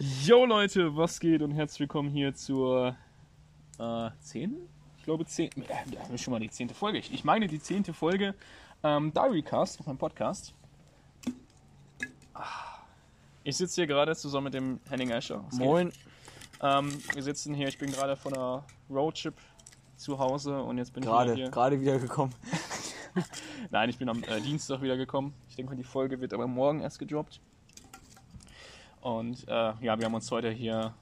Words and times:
Yo 0.00 0.44
Leute, 0.44 0.96
was 0.96 1.20
geht 1.20 1.40
und 1.40 1.52
herzlich 1.52 1.80
willkommen 1.80 2.10
hier 2.10 2.34
zur 2.34 2.96
äh, 3.78 4.10
10? 4.22 4.56
Ich 4.98 5.04
glaube 5.04 5.24
10. 5.24 5.50
Äh, 5.50 6.18
schon 6.18 6.32
mal 6.32 6.40
die 6.40 6.50
10. 6.50 6.70
Folge. 6.70 6.98
Ich, 6.98 7.14
ich 7.14 7.22
meine 7.22 7.46
die 7.46 7.60
10. 7.60 7.84
Folge 7.94 8.34
ähm, 8.82 9.12
Diarycast 9.12 9.86
meinem 9.86 9.96
Podcast. 9.96 10.52
Ah. 12.34 12.42
Ich 13.44 13.56
sitze 13.56 13.76
hier 13.82 13.86
gerade 13.86 14.16
zusammen 14.16 14.46
mit 14.46 14.54
dem 14.54 14.80
Henning 14.88 15.10
Escher. 15.10 15.44
Was 15.46 15.58
Moin. 15.58 15.92
Ähm, 16.60 16.98
wir 17.12 17.22
sitzen 17.22 17.54
hier, 17.54 17.68
ich 17.68 17.78
bin 17.78 17.92
gerade 17.92 18.16
von 18.16 18.34
einer 18.34 18.64
Roadtrip 18.90 19.36
zu 19.96 20.18
Hause 20.18 20.60
und 20.60 20.76
jetzt 20.76 20.92
bin 20.92 21.04
ich 21.04 21.08
Gerade, 21.08 21.32
wieder 21.32 21.42
hier. 21.44 21.50
gerade 21.50 21.80
wieder 21.80 21.98
gekommen. 22.00 22.34
Nein, 23.70 23.90
ich 23.90 23.98
bin 23.98 24.08
am 24.08 24.24
äh, 24.24 24.40
Dienstag 24.40 24.82
wieder 24.82 24.96
gekommen. 24.96 25.34
Ich 25.48 25.54
denke 25.54 25.70
mal, 25.70 25.76
die 25.76 25.84
Folge 25.84 26.20
wird 26.20 26.34
aber 26.34 26.48
morgen 26.48 26.80
erst 26.80 26.98
gedroppt. 26.98 27.40
Und 29.04 29.46
äh, 29.48 29.52
ja, 29.52 29.98
wir 29.98 30.06
haben 30.06 30.14
uns 30.14 30.30
heute 30.30 30.50
hier 30.50 30.94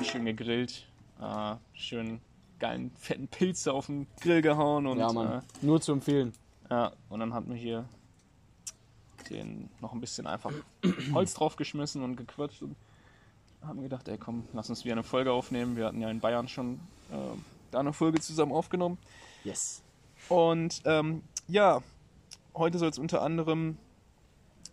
schön 0.00 0.24
gegrillt, 0.24 0.86
äh, 1.20 1.56
schön 1.74 2.22
geilen 2.58 2.90
fetten 2.96 3.28
Pilze 3.28 3.74
auf 3.74 3.86
den 3.86 4.06
Grill 4.22 4.40
gehauen 4.40 4.86
und 4.86 4.98
ja, 4.98 5.12
Mann. 5.12 5.42
Nur 5.60 5.78
zu 5.82 5.92
empfehlen. 5.92 6.32
Äh, 6.70 6.74
ja, 6.74 6.92
und 7.10 7.20
dann 7.20 7.34
hatten 7.34 7.50
wir 7.50 7.58
hier 7.58 7.84
den 9.28 9.68
noch 9.82 9.92
ein 9.92 10.00
bisschen 10.00 10.26
einfach 10.26 10.50
Holz 11.12 11.34
draufgeschmissen 11.34 12.02
und 12.02 12.16
gequatscht 12.16 12.62
und 12.62 12.74
haben 13.60 13.82
gedacht, 13.82 14.08
ey 14.08 14.16
komm, 14.16 14.48
lass 14.54 14.70
uns 14.70 14.86
wieder 14.86 14.94
eine 14.94 15.02
Folge 15.02 15.30
aufnehmen. 15.30 15.76
Wir 15.76 15.84
hatten 15.84 16.00
ja 16.00 16.08
in 16.08 16.20
Bayern 16.20 16.48
schon 16.48 16.80
äh, 17.10 17.16
da 17.70 17.80
eine 17.80 17.92
Folge 17.92 18.18
zusammen 18.18 18.52
aufgenommen. 18.52 18.96
Yes. 19.44 19.82
Und 20.30 20.80
ähm, 20.86 21.22
ja, 21.48 21.82
heute 22.54 22.78
soll 22.78 22.88
es 22.88 22.98
unter 22.98 23.20
anderem, 23.20 23.76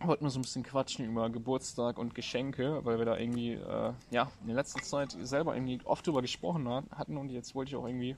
wollten 0.07 0.25
wir 0.25 0.29
so 0.29 0.39
ein 0.39 0.43
bisschen 0.43 0.63
quatschen 0.63 1.05
über 1.05 1.29
Geburtstag 1.29 1.97
und 1.97 2.15
Geschenke, 2.15 2.83
weil 2.83 2.97
wir 2.97 3.05
da 3.05 3.17
irgendwie, 3.17 3.53
äh, 3.53 3.93
ja, 4.11 4.31
in 4.41 4.47
der 4.47 4.55
letzten 4.55 4.81
Zeit 4.81 5.15
selber 5.21 5.55
irgendwie 5.55 5.79
oft 5.85 6.05
drüber 6.05 6.21
gesprochen 6.21 6.67
hat- 6.67 6.89
hatten 6.91 7.17
und 7.17 7.29
jetzt 7.29 7.55
wollte 7.55 7.69
ich 7.69 7.75
auch 7.75 7.85
irgendwie 7.85 8.15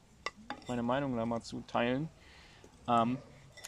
meine 0.67 0.83
Meinung 0.83 1.15
da 1.15 1.25
mal 1.25 1.41
zu 1.41 1.61
teilen. 1.61 2.09
Ähm, 2.87 3.17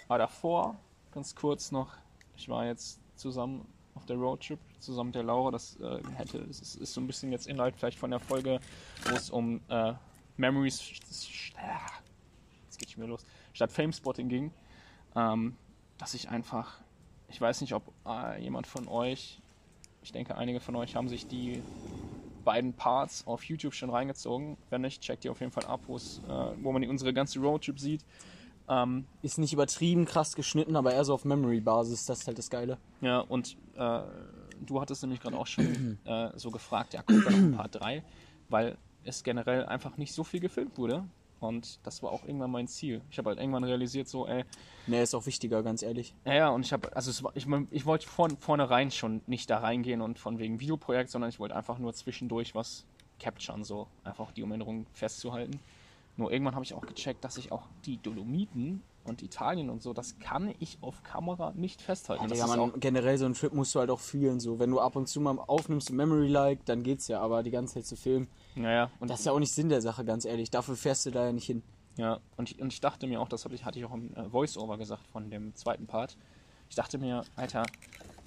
aber 0.07 0.19
davor, 0.19 0.75
ganz 1.11 1.35
kurz 1.35 1.71
noch, 1.71 1.95
ich 2.35 2.49
war 2.49 2.65
jetzt 2.65 2.99
zusammen 3.15 3.67
auf 3.95 4.05
der 4.05 4.17
Roadtrip, 4.17 4.59
zusammen 4.79 5.07
mit 5.07 5.15
der 5.15 5.23
Laura, 5.23 5.51
das 5.51 5.75
äh, 5.79 6.01
hätte, 6.15 6.39
es 6.49 6.61
ist, 6.61 6.75
ist 6.75 6.93
so 6.93 7.01
ein 7.01 7.07
bisschen 7.07 7.31
jetzt 7.31 7.47
Inhalt 7.47 7.75
vielleicht 7.75 7.97
von 7.97 8.11
der 8.11 8.19
Folge, 8.19 8.59
wo 9.09 9.15
es 9.15 9.29
um 9.29 9.59
äh, 9.69 9.93
Memories, 10.37 10.91
jetzt 12.65 12.77
geht 12.77 12.91
schon 12.91 13.01
wieder 13.01 13.11
los, 13.11 13.25
statt 13.53 13.71
Fame-Spotting 13.71 14.29
ging, 14.29 14.51
ähm, 15.15 15.57
dass 15.97 16.13
ich 16.13 16.29
einfach, 16.29 16.79
ich 17.29 17.39
weiß 17.39 17.61
nicht, 17.61 17.73
ob 17.73 17.83
äh, 18.05 18.41
jemand 18.41 18.67
von 18.67 18.87
euch, 18.87 19.39
ich 20.01 20.11
denke, 20.11 20.35
einige 20.35 20.59
von 20.59 20.75
euch 20.75 20.95
haben 20.95 21.09
sich 21.09 21.27
die 21.27 21.61
beiden 22.45 22.73
Parts 22.73 23.27
auf 23.27 23.43
YouTube 23.43 23.73
schon 23.73 23.89
reingezogen. 23.89 24.57
Wenn 24.69 24.81
nicht, 24.81 25.01
checkt 25.01 25.25
ihr 25.25 25.31
auf 25.31 25.41
jeden 25.41 25.51
Fall 25.51 25.65
ab, 25.65 25.81
wo 25.87 25.97
es, 25.97 26.21
äh, 26.29 26.31
wo 26.61 26.71
man 26.71 26.81
die, 26.81 26.87
unsere 26.87 27.13
ganze 27.13 27.39
Roadtrip 27.39 27.79
sieht. 27.79 28.05
Ähm, 28.69 29.05
Ist 29.21 29.37
nicht 29.37 29.53
übertrieben 29.53 30.05
krass 30.05 30.35
geschnitten, 30.35 30.75
aber 30.75 30.93
eher 30.93 31.03
so 31.05 31.13
auf 31.13 31.25
Memory-Basis. 31.25 32.05
Das 32.05 32.19
ist 32.19 32.27
halt 32.27 32.37
das 32.37 32.49
Geile. 32.49 32.77
ja, 33.01 33.19
und 33.19 33.57
äh, 33.75 34.01
du 34.65 34.81
hattest 34.81 35.03
nämlich 35.03 35.19
gerade 35.19 35.37
auch 35.37 35.47
schon 35.47 35.97
äh, 36.05 36.29
so 36.35 36.51
gefragt, 36.51 36.93
ja, 36.93 37.01
kommt 37.01 37.25
da 37.25 37.31
noch 37.31 37.57
Part 37.57 37.75
3, 37.75 38.03
weil 38.49 38.77
es 39.03 39.23
generell 39.23 39.65
einfach 39.65 39.97
nicht 39.97 40.13
so 40.13 40.23
viel 40.23 40.39
gefilmt 40.39 40.77
wurde. 40.77 41.05
Und 41.39 41.79
das 41.83 42.01
war 42.03 42.11
auch 42.11 42.23
irgendwann 42.23 42.51
mein 42.51 42.67
Ziel. 42.67 43.01
Ich 43.11 43.17
habe 43.17 43.29
halt 43.29 43.39
irgendwann 43.39 43.63
realisiert, 43.63 44.07
so, 44.07 44.27
ey, 44.27 44.43
Ne, 44.87 45.01
ist 45.01 45.13
auch 45.13 45.25
wichtiger, 45.25 45.63
ganz 45.63 45.83
ehrlich. 45.83 46.15
Ja, 46.23 46.33
ja, 46.33 46.49
und 46.49 46.65
ich 46.65 46.71
habe, 46.71 46.95
also 46.95 47.11
es 47.11 47.21
war, 47.21 47.35
ich, 47.35 47.45
mein, 47.45 47.67
ich 47.71 47.85
wollte 47.85 48.07
von 48.07 48.37
vornherein 48.37 48.89
schon 48.89 49.21
nicht 49.27 49.49
da 49.49 49.59
reingehen 49.59 49.99
und 49.99 50.17
von 50.17 50.39
wegen 50.39 50.61
Videoprojekt, 50.61 51.09
sondern 51.09 51.29
ich 51.29 51.39
wollte 51.39 51.57
einfach 51.57 51.77
nur 51.77 51.93
zwischendurch 51.93 52.55
was 52.55 52.85
capturen, 53.19 53.65
so 53.65 53.87
einfach 54.05 54.31
die 54.31 54.43
Erinnerung 54.43 54.85
festzuhalten. 54.93 55.59
Nur 56.15 56.31
irgendwann 56.31 56.55
habe 56.55 56.63
ich 56.63 56.73
auch 56.73 56.85
gecheckt, 56.85 57.23
dass 57.25 57.37
ich 57.37 57.51
auch 57.51 57.67
die 57.85 57.97
Dolomiten 57.97 58.81
und 59.07 59.23
Italien 59.23 59.69
und 59.69 59.81
so, 59.81 59.93
das 59.93 60.19
kann 60.19 60.53
ich 60.59 60.77
auf 60.81 61.03
Kamera 61.03 61.53
nicht 61.55 61.81
festhalten. 61.81 62.23
Ja, 62.23 62.29
das 62.29 62.39
ist 62.39 62.47
man, 62.47 62.79
generell 62.79 63.17
so 63.17 63.25
einen 63.25 63.33
Trip 63.33 63.53
musst 63.53 63.73
du 63.73 63.79
halt 63.79 63.89
auch 63.89 63.99
fühlen. 63.99 64.39
So, 64.39 64.59
wenn 64.59 64.69
du 64.69 64.79
ab 64.79 64.95
und 64.95 65.07
zu 65.07 65.19
mal 65.21 65.37
aufnimmst, 65.39 65.87
so 65.87 65.93
Memory-like, 65.93 66.65
dann 66.65 66.83
geht's 66.83 67.07
ja. 67.07 67.19
Aber 67.21 67.43
die 67.43 67.51
ganze 67.51 67.75
Zeit 67.75 67.85
zu 67.85 67.95
filmen, 67.95 68.27
naja, 68.55 68.91
und 68.99 69.09
das 69.09 69.19
ist 69.19 69.25
ja 69.25 69.31
auch 69.31 69.39
nicht 69.39 69.53
Sinn 69.53 69.69
der 69.69 69.81
Sache, 69.81 70.05
ganz 70.05 70.25
ehrlich. 70.25 70.49
Dafür 70.49 70.75
fährst 70.75 71.05
du 71.05 71.11
da 71.11 71.25
ja 71.25 71.31
nicht 71.31 71.45
hin. 71.45 71.63
Ja, 71.97 72.19
und 72.35 72.51
ich, 72.51 72.61
und 72.61 72.71
ich 72.71 72.79
dachte 72.79 73.07
mir 73.07 73.19
auch, 73.19 73.27
das 73.27 73.43
hatte 73.43 73.55
ich, 73.55 73.65
hatte 73.65 73.79
ich 73.79 73.85
auch 73.85 73.93
im 73.93 74.13
äh, 74.13 74.29
Voice-Over 74.29 74.77
gesagt 74.77 75.07
von 75.07 75.29
dem 75.31 75.55
zweiten 75.55 75.87
Part. 75.87 76.15
Ich 76.69 76.75
dachte 76.75 76.97
mir, 76.97 77.23
Alter, 77.35 77.65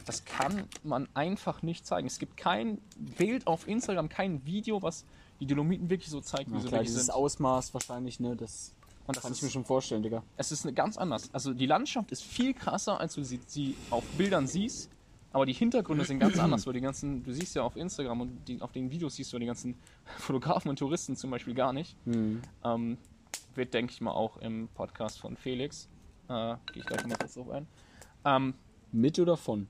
das 0.07 0.25
kann 0.25 0.65
man 0.83 1.09
einfach 1.15 1.63
nicht 1.63 1.87
zeigen. 1.87 2.07
Es 2.07 2.19
gibt 2.19 2.37
kein 2.37 2.79
Bild 2.97 3.47
auf 3.47 3.69
Instagram, 3.69 4.09
kein 4.09 4.45
Video, 4.45 4.83
was 4.83 5.05
die 5.39 5.47
Dolomiten 5.47 5.89
wirklich 5.89 6.11
so 6.11 6.21
zeigt, 6.21 6.51
wie 6.51 6.55
Ja, 6.55 6.61
sie 6.61 6.69
klar, 6.69 6.81
wirklich 6.81 6.89
dieses 6.89 7.07
sind. 7.07 7.15
Ausmaß 7.15 7.73
wahrscheinlich, 7.75 8.19
ne, 8.19 8.35
das 8.35 8.75
Und 9.07 9.17
das 9.17 9.23
kann 9.25 9.33
ich 9.33 9.43
mir 9.43 9.51
schon 9.51 9.65
vorstellen, 9.65 10.03
Digga. 10.03 10.23
es 10.37 10.53
ist 10.53 10.65
eine 10.65 10.73
ganz 10.73 10.97
anders. 10.97 11.31
Also 11.33 11.53
die 11.53 11.67
Landschaft 11.67 12.13
ist 12.13 12.23
viel 12.23 12.55
krasser, 12.55 13.01
als 13.01 13.15
du 13.15 13.25
sie, 13.25 13.41
sie 13.47 13.77
auf 13.91 14.05
Bildern 14.17 14.47
siehst. 14.47 14.91
Aber 15.33 15.47
die 15.47 15.53
Hintergründe 15.53 16.05
sind 16.05 16.19
ganz 16.19 16.39
anders, 16.39 16.67
weil 16.67 16.75
die 16.75 16.81
ganzen, 16.81 17.23
du 17.23 17.33
siehst 17.33 17.55
ja 17.55 17.63
auf 17.63 17.77
Instagram 17.77 18.21
und 18.21 18.49
die, 18.49 18.61
auf 18.61 18.73
den 18.73 18.91
Videos 18.91 19.15
siehst 19.15 19.33
du 19.33 19.39
die 19.39 19.47
ganzen 19.47 19.77
Fotografen 20.19 20.69
und 20.69 20.79
Touristen 20.79 21.17
zum 21.17 21.31
Beispiel 21.31 21.55
gar 21.55 21.73
nicht. 21.73 21.97
Mhm. 22.07 22.43
Ähm, 22.65 22.99
wird, 23.55 23.75
denke 23.75 23.93
ich 23.93 24.01
mal, 24.01 24.13
auch 24.13 24.37
im 24.39 24.69
Podcast 24.75 25.21
von 25.21 25.37
Felix. 25.37 25.89
Äh, 26.29 26.57
Gehe 26.73 26.83
ich 26.83 26.85
gleich 26.85 27.07
mal 27.07 27.17
kurz 27.17 27.35
drauf 27.35 27.51
ein. 27.51 27.67
Ähm, 28.25 28.55
Mit 28.93 29.19
oder 29.19 29.37
von? 29.37 29.69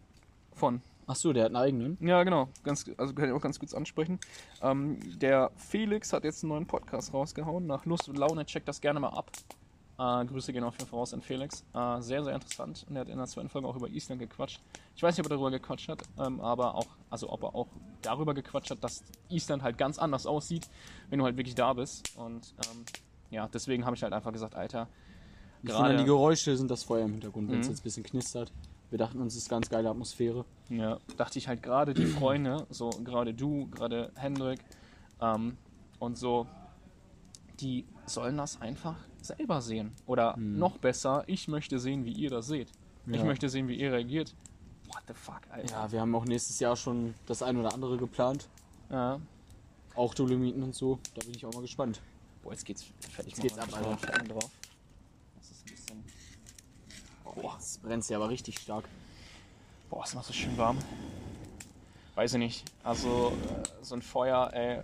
von. 0.55 0.83
Ach 1.13 1.17
so, 1.17 1.33
der 1.33 1.43
hat 1.47 1.49
einen 1.49 1.57
eigenen. 1.57 1.99
Ja, 2.01 2.23
genau. 2.23 2.51
Ganz, 2.63 2.89
also 2.97 3.13
kann 3.15 3.25
ich 3.29 3.33
auch 3.33 3.41
ganz 3.41 3.59
kurz 3.59 3.75
ansprechen. 3.75 4.21
Ähm, 4.63 5.01
der 5.19 5.51
Felix 5.57 6.13
hat 6.13 6.23
jetzt 6.23 6.45
einen 6.45 6.51
neuen 6.51 6.67
Podcast 6.67 7.13
rausgehauen. 7.13 7.67
Nach 7.67 7.85
Lust 7.85 8.09
und 8.09 8.17
Laune, 8.17 8.47
checkt 8.47 8.69
das 8.69 8.81
gerne 8.81 9.01
mal 9.01 9.09
ab. 9.09 9.29
Äh, 9.99 10.25
Grüße 10.27 10.53
gehen 10.53 10.63
auf 10.63 10.79
jeden 10.79 10.89
Fall 10.89 11.01
raus 11.01 11.13
an 11.13 11.21
Felix. 11.21 11.65
Äh, 11.75 12.01
sehr, 12.01 12.23
sehr 12.23 12.33
interessant. 12.37 12.87
Und 12.89 12.95
er 12.95 13.01
hat 13.01 13.09
in 13.09 13.17
der 13.19 13.27
zweiten 13.27 13.49
Folge 13.49 13.67
auch 13.67 13.75
über 13.75 13.89
Island 13.89 14.21
gequatscht. 14.21 14.61
Ich 14.95 15.03
weiß 15.03 15.17
nicht, 15.17 15.27
ob 15.27 15.33
er 15.33 15.35
darüber 15.37 15.51
gequatscht 15.51 15.89
hat, 15.89 16.03
ähm, 16.25 16.41
aber 16.41 16.77
auch, 16.77 16.87
also 17.11 17.29
ob 17.29 17.43
er 17.43 17.57
auch 17.57 17.67
darüber 18.03 18.33
gequatscht 18.33 18.71
hat, 18.71 18.85
dass 18.85 19.03
Island 19.31 19.65
halt 19.65 19.79
ganz 19.79 19.99
anders 19.99 20.27
aussieht, 20.27 20.69
wenn 21.09 21.19
du 21.19 21.25
halt 21.25 21.37
wirklich 21.37 21.57
da 21.57 21.73
bist. 21.73 22.17
Und 22.17 22.55
ähm, 22.71 22.85
ja, 23.31 23.49
deswegen 23.53 23.85
habe 23.85 23.97
ich 23.97 24.03
halt 24.05 24.13
einfach 24.13 24.33
gesagt, 24.33 24.55
Alter, 24.55 24.87
Ich 25.65 25.71
finde, 25.71 25.83
gerade. 25.89 25.97
die 25.99 26.05
Geräusche 26.05 26.57
sind 26.57 26.71
das 26.71 26.85
Feuer 26.85 27.05
im 27.05 27.11
Hintergrund, 27.11 27.51
wenn 27.51 27.59
es 27.59 27.67
Mhm. 27.67 27.73
jetzt 27.73 27.81
ein 27.81 27.85
bisschen 27.85 28.03
knistert. 28.05 28.53
Wir 28.91 28.99
dachten 28.99 29.21
uns, 29.21 29.35
es 29.35 29.43
ist 29.43 29.49
ganz 29.49 29.69
geile 29.69 29.89
Atmosphäre. 29.89 30.45
Ja, 30.69 30.99
dachte 31.17 31.39
ich 31.39 31.47
halt 31.49 31.63
gerade 31.63 31.95
die 31.95 32.07
Freunde, 32.07 32.67
so 32.71 32.91
gerade 32.91 33.33
du, 33.35 33.69
gerade 33.69 34.11
Hendrik 34.17 34.61
ähm, 35.21 35.57
und 35.99 36.19
so, 36.19 36.47
die 37.61 37.85
sollen 38.07 38.37
das 38.37 38.61
einfach 38.61 38.97
selber 39.21 39.61
sehen. 39.61 39.93
Oder 40.07 40.37
noch 40.37 40.79
besser, 40.79 41.23
ich 41.27 41.47
möchte 41.47 41.79
sehen, 41.79 42.05
wie 42.05 42.13
ihr 42.13 42.31
das 42.31 42.47
seht. 42.49 42.71
Ich 43.07 43.17
Ja. 43.17 43.25
möchte 43.25 43.49
sehen, 43.49 43.69
wie 43.69 43.75
ihr 43.77 43.93
reagiert. 43.93 44.35
What 44.89 45.03
the 45.07 45.15
fuck, 45.15 45.41
Alter. 45.51 45.73
Ja, 45.73 45.93
wir 45.93 46.01
haben 46.01 46.15
auch 46.15 46.25
nächstes 46.25 46.59
Jahr 46.59 46.75
schon 46.75 47.15
das 47.27 47.43
ein 47.43 47.57
oder 47.57 47.73
andere 47.73 47.97
geplant. 47.97 48.49
Ja. 48.91 49.21
Auch 49.95 50.15
Dolomiten 50.15 50.63
und 50.65 50.75
so. 50.75 50.99
Da 51.15 51.25
bin 51.25 51.35
ich 51.35 51.47
auch 51.47 51.53
mal 51.53 51.63
gespannt. 51.63 52.01
Boah, 52.43 52.53
jetzt 52.53 52.65
geht's 52.65 52.87
fertig. 53.01 53.33
Jetzt 53.35 53.43
geht's 53.43 53.59
ab, 53.59 53.69
Alter. 53.73 53.97
Drauf. 54.25 54.51
Das 55.37 55.51
ist 55.51 55.65
ein 55.65 55.71
bisschen. 55.71 56.05
Boah, 57.35 57.57
es 57.59 57.79
brennt 57.79 58.09
ja 58.09 58.17
aber 58.17 58.29
richtig 58.29 58.59
stark. 58.59 58.89
Boah, 59.89 60.05
ist 60.05 60.15
noch 60.15 60.25
so 60.25 60.33
schön 60.33 60.57
warm. 60.57 60.79
Weiß 62.15 62.35
ich 62.35 62.39
nicht. 62.39 62.65
Also, 62.83 63.33
äh, 63.33 63.85
so 63.85 63.95
ein 63.95 64.03
Feuer, 64.03 64.51
ey, 64.53 64.83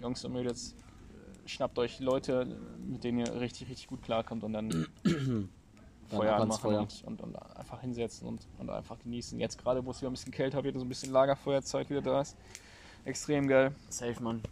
Jungs 0.00 0.24
und 0.24 0.32
Mädels, 0.32 0.72
äh, 0.74 1.48
schnappt 1.48 1.78
euch 1.78 2.00
Leute, 2.00 2.46
mit 2.86 3.04
denen 3.04 3.18
ihr 3.18 3.40
richtig, 3.40 3.68
richtig 3.68 3.88
gut 3.88 4.02
klarkommt 4.02 4.44
und 4.44 4.52
dann 4.52 4.86
Feuer 6.08 6.34
ab 6.34 6.40
ans 6.40 6.56
anmachen 6.56 6.60
Feuer. 6.60 6.80
Und, 6.80 7.04
und, 7.04 7.20
und 7.22 7.56
einfach 7.56 7.80
hinsetzen 7.80 8.28
und, 8.28 8.46
und 8.58 8.70
einfach 8.70 8.98
genießen. 8.98 9.38
Jetzt 9.40 9.58
gerade, 9.58 9.84
wo 9.84 9.90
es 9.90 10.00
wieder 10.00 10.10
ein 10.10 10.14
bisschen 10.14 10.32
kälter 10.32 10.62
wird, 10.62 10.76
so 10.76 10.82
ein 10.82 10.88
bisschen 10.88 11.12
Lagerfeuerzeit 11.12 11.90
wieder 11.90 12.02
da 12.02 12.20
ist. 12.20 12.36
Extrem 13.04 13.48
geil. 13.48 13.74
Safe, 13.88 14.22
Mann. 14.22 14.42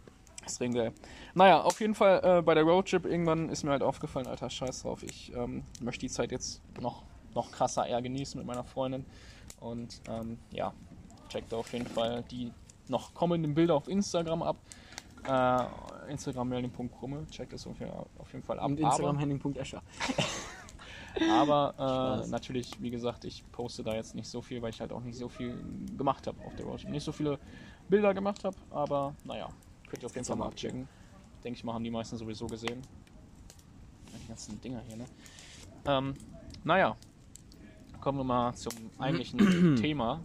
Extrem 0.43 0.73
geil. 0.73 0.93
Naja, 1.33 1.61
auf 1.61 1.79
jeden 1.79 1.95
Fall 1.95 2.21
äh, 2.23 2.41
bei 2.41 2.53
der 2.55 2.63
Roadtrip 2.63 3.05
irgendwann 3.05 3.49
ist 3.49 3.63
mir 3.63 3.71
halt 3.71 3.83
aufgefallen, 3.83 4.27
alter 4.27 4.49
Scheiß 4.49 4.83
drauf. 4.83 5.03
Ich 5.03 5.31
ähm, 5.35 5.63
möchte 5.81 6.01
die 6.01 6.09
Zeit 6.09 6.31
jetzt 6.31 6.61
noch, 6.79 7.03
noch 7.35 7.51
krasser 7.51 7.85
eher 7.85 8.01
genießen 8.01 8.39
mit 8.39 8.47
meiner 8.47 8.63
Freundin. 8.63 9.05
Und 9.59 10.01
ähm, 10.09 10.39
ja, 10.51 10.73
checkt 11.29 11.51
da 11.51 11.57
auf 11.57 11.71
jeden 11.73 11.87
Fall 11.87 12.23
die 12.31 12.51
noch 12.87 13.13
kommenden 13.13 13.53
Bilder 13.53 13.75
auf 13.75 13.87
Instagram 13.87 14.41
ab. 14.43 14.57
Äh, 15.27 16.11
Instagram 16.11 16.49
Melden.krumme, 16.49 17.27
checkt 17.27 17.53
das 17.53 17.67
auf 17.67 17.79
jeden, 17.79 18.43
Fall 18.43 18.59
ab. 18.59 18.65
Und 18.65 18.79
Instagram 18.79 19.19
Henning.escher. 19.19 19.83
Aber, 21.31 22.23
äh, 22.25 22.29
natürlich, 22.29 22.81
wie 22.81 22.89
gesagt, 22.89 23.25
ich 23.25 23.43
poste 23.51 23.83
da 23.83 23.93
jetzt 23.93 24.15
nicht 24.15 24.27
so 24.27 24.41
viel, 24.41 24.61
weil 24.61 24.71
ich 24.71 24.81
halt 24.81 24.91
auch 24.91 25.01
nicht 25.01 25.17
so 25.17 25.29
viel 25.29 25.63
gemacht 25.95 26.25
habe 26.25 26.43
auf 26.43 26.55
der 26.55 26.65
Roadtrip. 26.65 26.89
Nicht 26.89 27.03
so 27.03 27.11
viele 27.11 27.37
Bilder 27.87 28.13
gemacht 28.13 28.43
habe, 28.43 28.57
aber 28.71 29.13
naja, 29.23 29.49
könnt 29.91 30.03
ihr 30.03 30.07
auf 30.07 30.15
jeden 30.15 30.25
Fall 30.25 30.37
mal 30.37 30.47
abchecken. 30.47 30.87
Denke 31.43 31.57
ich 31.57 31.63
mal, 31.63 31.73
haben 31.73 31.83
die 31.83 31.91
meisten 31.91 32.17
sowieso 32.17 32.47
gesehen. 32.47 32.81
Die 34.23 34.27
ganzen 34.27 34.59
Dinger 34.61 34.81
hier, 34.87 34.97
ne? 34.97 35.05
Ähm, 35.85 36.13
naja, 36.63 36.95
kommen 37.99 38.17
wir 38.19 38.23
mal 38.23 38.53
zum 38.55 38.73
eigentlichen 38.97 39.75
Thema. 39.81 40.21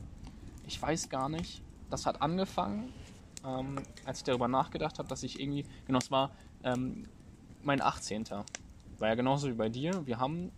Ich 0.66 0.80
weiß 0.80 1.08
gar 1.08 1.28
nicht, 1.28 1.62
das 1.90 2.06
hat 2.06 2.22
angefangen 2.22 2.92
ähm, 3.44 3.76
als 4.04 4.18
ich 4.18 4.24
darüber 4.24 4.48
nachgedacht 4.48 4.98
habe, 4.98 5.08
dass 5.08 5.22
ich 5.22 5.38
irgendwie, 5.40 5.64
genau, 5.86 5.98
es 5.98 6.10
war 6.10 6.30
ähm, 6.64 7.04
mein 7.62 7.80
18. 7.80 8.24
War 8.98 9.08
ja 9.08 9.14
genauso 9.14 9.48
wie 9.48 9.52
bei 9.52 9.68
dir. 9.68 10.04
Wir 10.06 10.18
haben, 10.18 10.50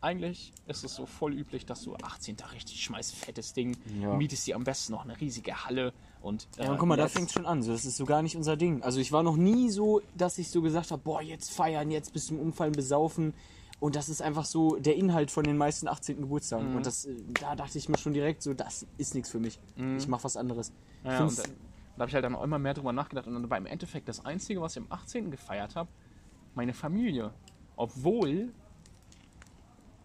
eigentlich 0.00 0.52
ist 0.66 0.84
es 0.84 0.94
so 0.94 1.04
voll 1.06 1.34
üblich, 1.34 1.66
dass 1.66 1.82
du 1.82 1.94
18. 1.96 2.36
richtig 2.52 2.82
schmeißt, 2.82 3.14
fettes 3.14 3.52
Ding, 3.52 3.76
Ja. 4.00 4.14
mietest 4.14 4.46
dir 4.46 4.56
am 4.56 4.64
besten 4.64 4.92
noch 4.92 5.04
eine 5.04 5.20
riesige 5.20 5.64
Halle 5.66 5.92
und. 6.24 6.48
Ja, 6.58 6.70
und 6.70 6.78
guck 6.78 6.88
mal, 6.88 6.96
da 6.96 7.08
fängt 7.08 7.30
schon 7.30 7.46
an. 7.46 7.62
So, 7.62 7.72
das 7.72 7.84
ist 7.84 7.96
so 7.96 8.04
gar 8.04 8.22
nicht 8.22 8.36
unser 8.36 8.56
Ding. 8.56 8.82
Also 8.82 9.00
ich 9.00 9.12
war 9.12 9.22
noch 9.22 9.36
nie 9.36 9.70
so, 9.70 10.00
dass 10.16 10.38
ich 10.38 10.48
so 10.50 10.62
gesagt 10.62 10.90
habe, 10.90 11.02
boah, 11.02 11.22
jetzt 11.22 11.52
feiern, 11.52 11.90
jetzt 11.90 12.12
bis 12.12 12.26
zum 12.26 12.40
Umfallen 12.40 12.72
besaufen. 12.72 13.34
Und 13.80 13.96
das 13.96 14.08
ist 14.08 14.22
einfach 14.22 14.44
so 14.44 14.76
der 14.76 14.96
Inhalt 14.96 15.30
von 15.30 15.44
den 15.44 15.56
meisten 15.56 15.88
18. 15.88 16.22
Geburtstagen. 16.22 16.70
Mhm. 16.70 16.76
Und 16.76 16.86
das, 16.86 17.04
äh, 17.04 17.14
da 17.40 17.54
dachte 17.54 17.76
ich 17.76 17.88
mir 17.88 17.98
schon 17.98 18.14
direkt 18.14 18.42
so, 18.42 18.54
das 18.54 18.86
ist 18.96 19.14
nichts 19.14 19.30
für 19.30 19.40
mich. 19.40 19.60
Ich 19.98 20.08
mach 20.08 20.24
was 20.24 20.36
anderes. 20.36 20.72
Mhm. 21.02 21.10
Ja, 21.10 21.22
und 21.22 21.38
da, 21.38 21.42
da 21.42 22.00
habe 22.00 22.08
ich 22.08 22.14
halt 22.14 22.24
dann 22.24 22.34
auch 22.34 22.42
immer 22.42 22.58
mehr 22.58 22.74
drüber 22.74 22.92
nachgedacht. 22.92 23.26
Und 23.26 23.34
dann 23.34 23.50
war 23.50 23.58
im 23.58 23.66
Endeffekt 23.66 24.08
das 24.08 24.24
Einzige, 24.24 24.60
was 24.60 24.76
ich 24.76 24.82
am 24.82 24.86
18. 24.90 25.30
gefeiert 25.30 25.76
habe, 25.76 25.88
meine 26.54 26.72
Familie. 26.72 27.32
Obwohl 27.76 28.52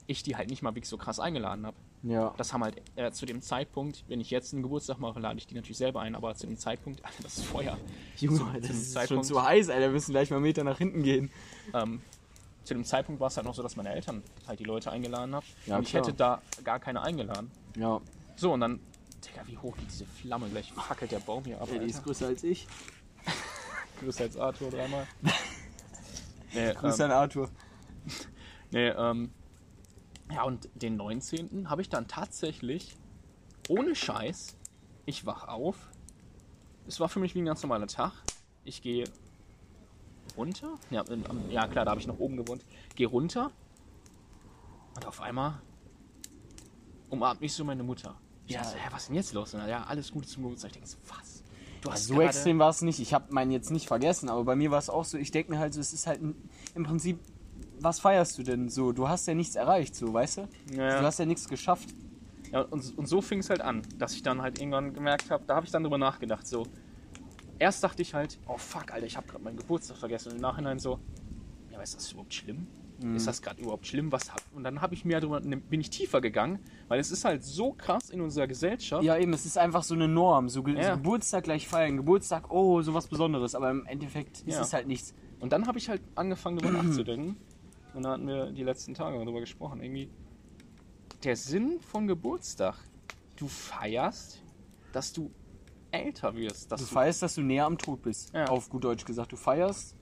ich 0.08 0.24
die 0.24 0.36
halt 0.36 0.50
nicht 0.50 0.64
mal 0.64 0.72
wirklich 0.72 0.90
so 0.90 0.98
krass 0.98 1.20
eingeladen 1.20 1.66
habe. 1.66 1.78
Ja. 2.04 2.34
Das 2.38 2.54
haben 2.54 2.64
halt 2.64 2.82
äh, 2.96 3.12
zu 3.12 3.26
dem 3.26 3.42
Zeitpunkt, 3.42 4.04
wenn 4.08 4.22
ich 4.22 4.30
jetzt 4.30 4.54
einen 4.54 4.64
Geburtstag 4.64 5.00
mache, 5.00 5.20
lade 5.20 5.38
ich 5.38 5.48
die 5.48 5.56
natürlich 5.56 5.78
selber 5.78 6.02
ein, 6.02 6.16
aber 6.16 6.34
zu 6.36 6.48
dem 6.48 6.58
Zeitpunkt, 6.58 7.04
Alter, 7.04 7.18
das 7.24 7.38
ist 7.38 7.46
Feuer. 7.46 7.78
Junge, 8.18 8.38
zu- 8.38 8.46
das 8.46 8.62
zu 8.62 8.72
ist 8.72 8.84
schon 8.86 8.94
Zeitpunkt- 8.94 9.26
zu 9.26 9.44
heiß, 9.44 9.70
Alter. 9.70 9.82
Wir 9.82 9.90
müssen 9.90 10.12
gleich 10.12 10.30
mal 10.30 10.38
einen 10.38 10.44
Meter 10.44 10.64
nach 10.64 10.78
hinten 10.78 11.04
gehen. 11.04 11.32
Ähm, 11.74 12.02
zu 12.64 12.74
dem 12.74 12.86
Zeitpunkt 12.86 13.20
war 13.20 13.28
es 13.28 13.38
halt 13.38 13.46
noch 13.48 13.56
so, 13.56 13.64
dass 13.64 13.76
meine 13.76 13.90
Eltern 13.94 14.22
halt 14.48 14.60
die 14.60 14.64
Leute 14.64 14.92
eingeladen 14.92 15.34
haben. 15.36 15.46
Ja, 15.66 15.78
und 15.78 15.84
ich 15.84 15.90
klar. 15.90 16.04
hätte 16.04 16.14
da 16.16 16.42
gar 16.64 16.80
keine 16.80 17.02
eingeladen. 17.02 17.50
Ja, 17.78 18.00
So, 18.36 18.54
und 18.54 18.60
dann, 18.62 18.80
Digga, 19.26 19.42
wie 19.48 19.58
hoch 19.58 19.76
geht 19.76 19.90
diese 19.90 20.06
Flamme? 20.06 20.48
Gleich 20.50 20.72
fackelt 20.72 21.12
der 21.12 21.20
Baum 21.20 21.44
hier 21.46 21.60
ab. 21.60 21.68
Ey, 21.72 21.80
die 21.80 21.88
ist 21.88 22.04
größer 22.04 22.28
als 22.28 22.44
ich. 22.44 22.68
Größer 24.00 24.24
als 24.26 24.38
Arthur 24.38 24.70
dreimal. 24.70 25.06
nee, 26.54 26.74
Grüße 26.74 27.04
ähm, 27.04 27.12
an 27.12 27.18
Arthur. 27.18 27.50
nee, 28.72 28.88
ähm, 28.90 29.32
ja, 30.32 30.44
und 30.44 30.70
den 30.76 30.96
19. 30.96 31.70
habe 31.70 31.82
ich 31.82 31.90
dann 31.90 32.08
tatsächlich, 32.08 32.96
ohne 33.68 33.96
Scheiß, 33.96 34.56
ich 35.06 35.26
wach 35.26 35.48
auf. 35.48 35.76
Es 36.88 37.00
war 37.00 37.10
für 37.10 37.20
mich 37.20 37.36
wie 37.36 37.40
ein 37.42 37.46
ganz 37.46 37.62
normaler 37.62 37.88
Tag. 37.88 38.14
Ich 38.64 38.82
gehe 38.82 39.06
runter. 40.38 40.78
Ja, 40.90 41.02
in, 41.04 41.26
am- 41.30 41.50
ja 41.50 41.68
klar, 41.68 41.86
da 41.86 41.92
habe 41.92 42.02
ich 42.02 42.08
noch 42.08 42.20
oben 42.20 42.38
gewohnt. 42.38 42.64
Gehe 42.96 43.08
runter. 43.08 43.52
Und 44.96 45.06
auf 45.06 45.22
einmal 45.22 45.62
umarmt 47.10 47.42
mich 47.42 47.54
so 47.54 47.64
meine 47.64 47.84
Mutter. 47.84 48.16
Ich 48.46 48.54
Ja. 48.54 48.62
dachte, 48.62 48.78
hä, 48.78 48.88
was 48.92 49.04
ist 49.04 49.08
denn 49.10 49.16
jetzt 49.16 49.34
los? 49.34 49.54
Und, 49.54 49.68
ja, 49.68 49.84
alles 49.84 50.12
Gute 50.12 50.28
zum 50.28 50.44
Geburtstag. 50.44 50.70
Ich 50.72 50.74
denke 50.74 50.90
so, 50.90 50.98
was? 51.08 51.44
Du 51.82 51.92
hast 51.92 52.08
So 52.08 52.20
extrem 52.22 52.60
war 52.60 52.70
es 52.70 52.82
nicht. 52.82 53.00
Ich 53.00 53.14
habe 53.14 53.34
meinen 53.34 53.52
jetzt 53.52 53.72
nicht 53.72 53.88
vergessen, 53.88 54.30
aber 54.30 54.44
bei 54.44 54.56
mir 54.56 54.70
war 54.72 54.80
es 54.80 54.90
auch 54.90 55.06
so. 55.06 55.18
Ich 55.18 55.32
denke 55.32 55.52
mir 55.52 55.60
halt 55.60 55.74
so, 55.74 55.80
es 55.80 55.94
ist 55.94 56.08
halt 56.08 56.22
ein, 56.22 56.50
im 56.76 56.84
Prinzip, 56.84 57.20
was 57.82 58.00
feierst 58.00 58.38
du 58.38 58.44
denn 58.44 58.70
so? 58.70 58.92
Du 58.92 59.08
hast 59.08 59.28
ja 59.28 59.34
nichts 59.34 59.56
erreicht, 59.56 59.96
so, 59.96 60.14
weißt 60.14 60.38
du? 60.38 60.42
Ja. 60.76 61.00
Du 61.00 61.06
hast 61.06 61.20
ja 61.20 61.26
nichts 61.26 61.48
geschafft. 61.48 61.90
Ja, 62.52 62.62
und, 62.62 62.98
und 62.98 63.08
so 63.08 63.22
fing 63.22 63.40
es 63.40 63.50
halt 63.50 63.62
an, 63.62 63.82
dass 63.98 64.14
ich 64.16 64.24
dann 64.24 64.42
halt 64.42 64.60
irgendwann 64.60 64.94
gemerkt 64.94 65.30
habe, 65.30 65.44
da 65.46 65.56
habe 65.56 65.66
ich 65.66 65.72
dann 65.72 65.84
drüber 65.84 65.98
nachgedacht, 65.98 66.48
so. 66.48 66.66
Erst 67.60 67.84
dachte 67.84 68.02
ich 68.02 68.14
halt, 68.14 68.40
oh 68.48 68.58
fuck, 68.58 68.92
Alter, 68.92 69.06
ich 69.06 69.18
habe 69.18 69.28
gerade 69.28 69.44
meinen 69.44 69.58
Geburtstag 69.58 69.98
vergessen. 69.98 70.30
Und 70.30 70.36
im 70.36 70.42
Nachhinein 70.42 70.80
so, 70.80 71.00
ja, 71.70 71.76
aber 71.76 71.84
ist 71.84 71.96
das 71.96 72.12
überhaupt 72.12 72.34
schlimm? 72.34 72.68
Mhm. 73.04 73.16
Ist 73.18 73.28
das 73.28 73.42
gerade 73.42 73.62
überhaupt 73.62 73.86
schlimm? 73.86 74.12
Was 74.12 74.32
hab, 74.34 74.42
und 74.54 74.64
dann 74.64 74.82
habe 74.82 74.94
ich 74.94 75.06
mehr 75.06 75.20
drüber, 75.22 75.40
ne, 75.42 75.58
bin 75.58 75.80
ich 75.82 75.90
tiefer 75.90 76.22
gegangen, 76.22 76.60
weil 76.88 77.00
es 77.00 77.12
ist 77.12 77.24
halt 77.26 77.44
so 77.44 77.74
krass 77.74 78.10
in 78.10 78.22
unserer 78.22 78.48
Gesellschaft. 78.48 79.04
Ja, 79.04 79.18
eben, 79.18 79.32
es 79.34 79.46
ist 79.46 79.58
einfach 79.58 79.84
so 79.84 79.94
eine 79.94 80.08
Norm. 80.08 80.50
So, 80.50 80.64
Ge 80.64 80.76
Ja. 80.76 80.92
so 80.92 80.98
Geburtstag 80.98 81.44
gleich 81.46 81.68
feiern, 81.68 81.98
Geburtstag, 81.98 82.50
oh, 82.52 82.82
sowas 82.82 83.08
Besonderes. 83.08 83.56
Aber 83.56 83.70
im 83.72 83.86
Endeffekt 83.86 84.40
ist 84.42 84.56
Ja. 84.56 84.62
es 84.62 84.74
halt 84.74 84.88
nichts. 84.88 85.14
Und 85.40 85.54
dann 85.54 85.68
habe 85.68 85.78
ich 85.78 85.88
halt 85.90 86.02
angefangen, 86.16 86.58
darüber 86.58 86.82
nachzudenken. 86.84 87.38
Und 87.94 88.04
da 88.04 88.12
hatten 88.12 88.28
wir 88.28 88.52
die 88.52 88.64
letzten 88.64 88.94
Tage 88.94 89.18
darüber 89.18 89.40
gesprochen. 89.40 89.82
Irgendwie, 89.82 90.10
der 91.24 91.36
Sinn 91.36 91.80
von 91.82 92.08
Geburtstag, 92.08 92.76
du 93.36 93.48
feierst, 93.48 94.42
dass 94.94 95.12
du 95.14 95.32
älter 95.92 96.36
wirst. 96.36 96.72
Dass 96.72 96.82
Du 96.82 96.88
feierst, 96.88 97.22
dass 97.24 97.36
du 97.36 97.42
näher 97.42 97.66
am 97.66 97.78
Tod 97.78 98.02
bist. 98.04 98.34
Ja. 98.34 98.46
Auf 98.48 98.70
gut 98.70 98.84
Deutsch 98.84 99.06
gesagt. 99.06 99.32
Du 99.32 99.36
feierst, 99.38 99.96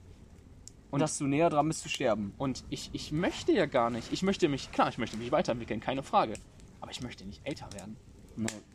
Und- 0.90 1.00
dass 1.00 1.18
du 1.18 1.26
näher 1.26 1.48
dran 1.50 1.66
bist 1.68 1.80
zu 1.82 1.88
sterben. 1.88 2.34
Und 2.38 2.64
ich, 2.68 2.90
ich 2.92 3.10
möchte 3.12 3.52
ja 3.52 3.66
gar 3.66 3.90
nicht. 3.90 4.12
Ich 4.12 4.22
möchte 4.22 4.48
mich, 4.48 4.70
klar, 4.70 4.88
ich 4.90 4.98
möchte 4.98 5.16
mich 5.16 5.32
weiterentwickeln, 5.32 5.80
keine 5.80 6.02
Frage. 6.02 6.34
Aber 6.80 6.90
ich 6.90 7.00
möchte 7.02 7.24
nicht 7.26 7.40
älter 7.44 7.72
werden. 7.72 7.96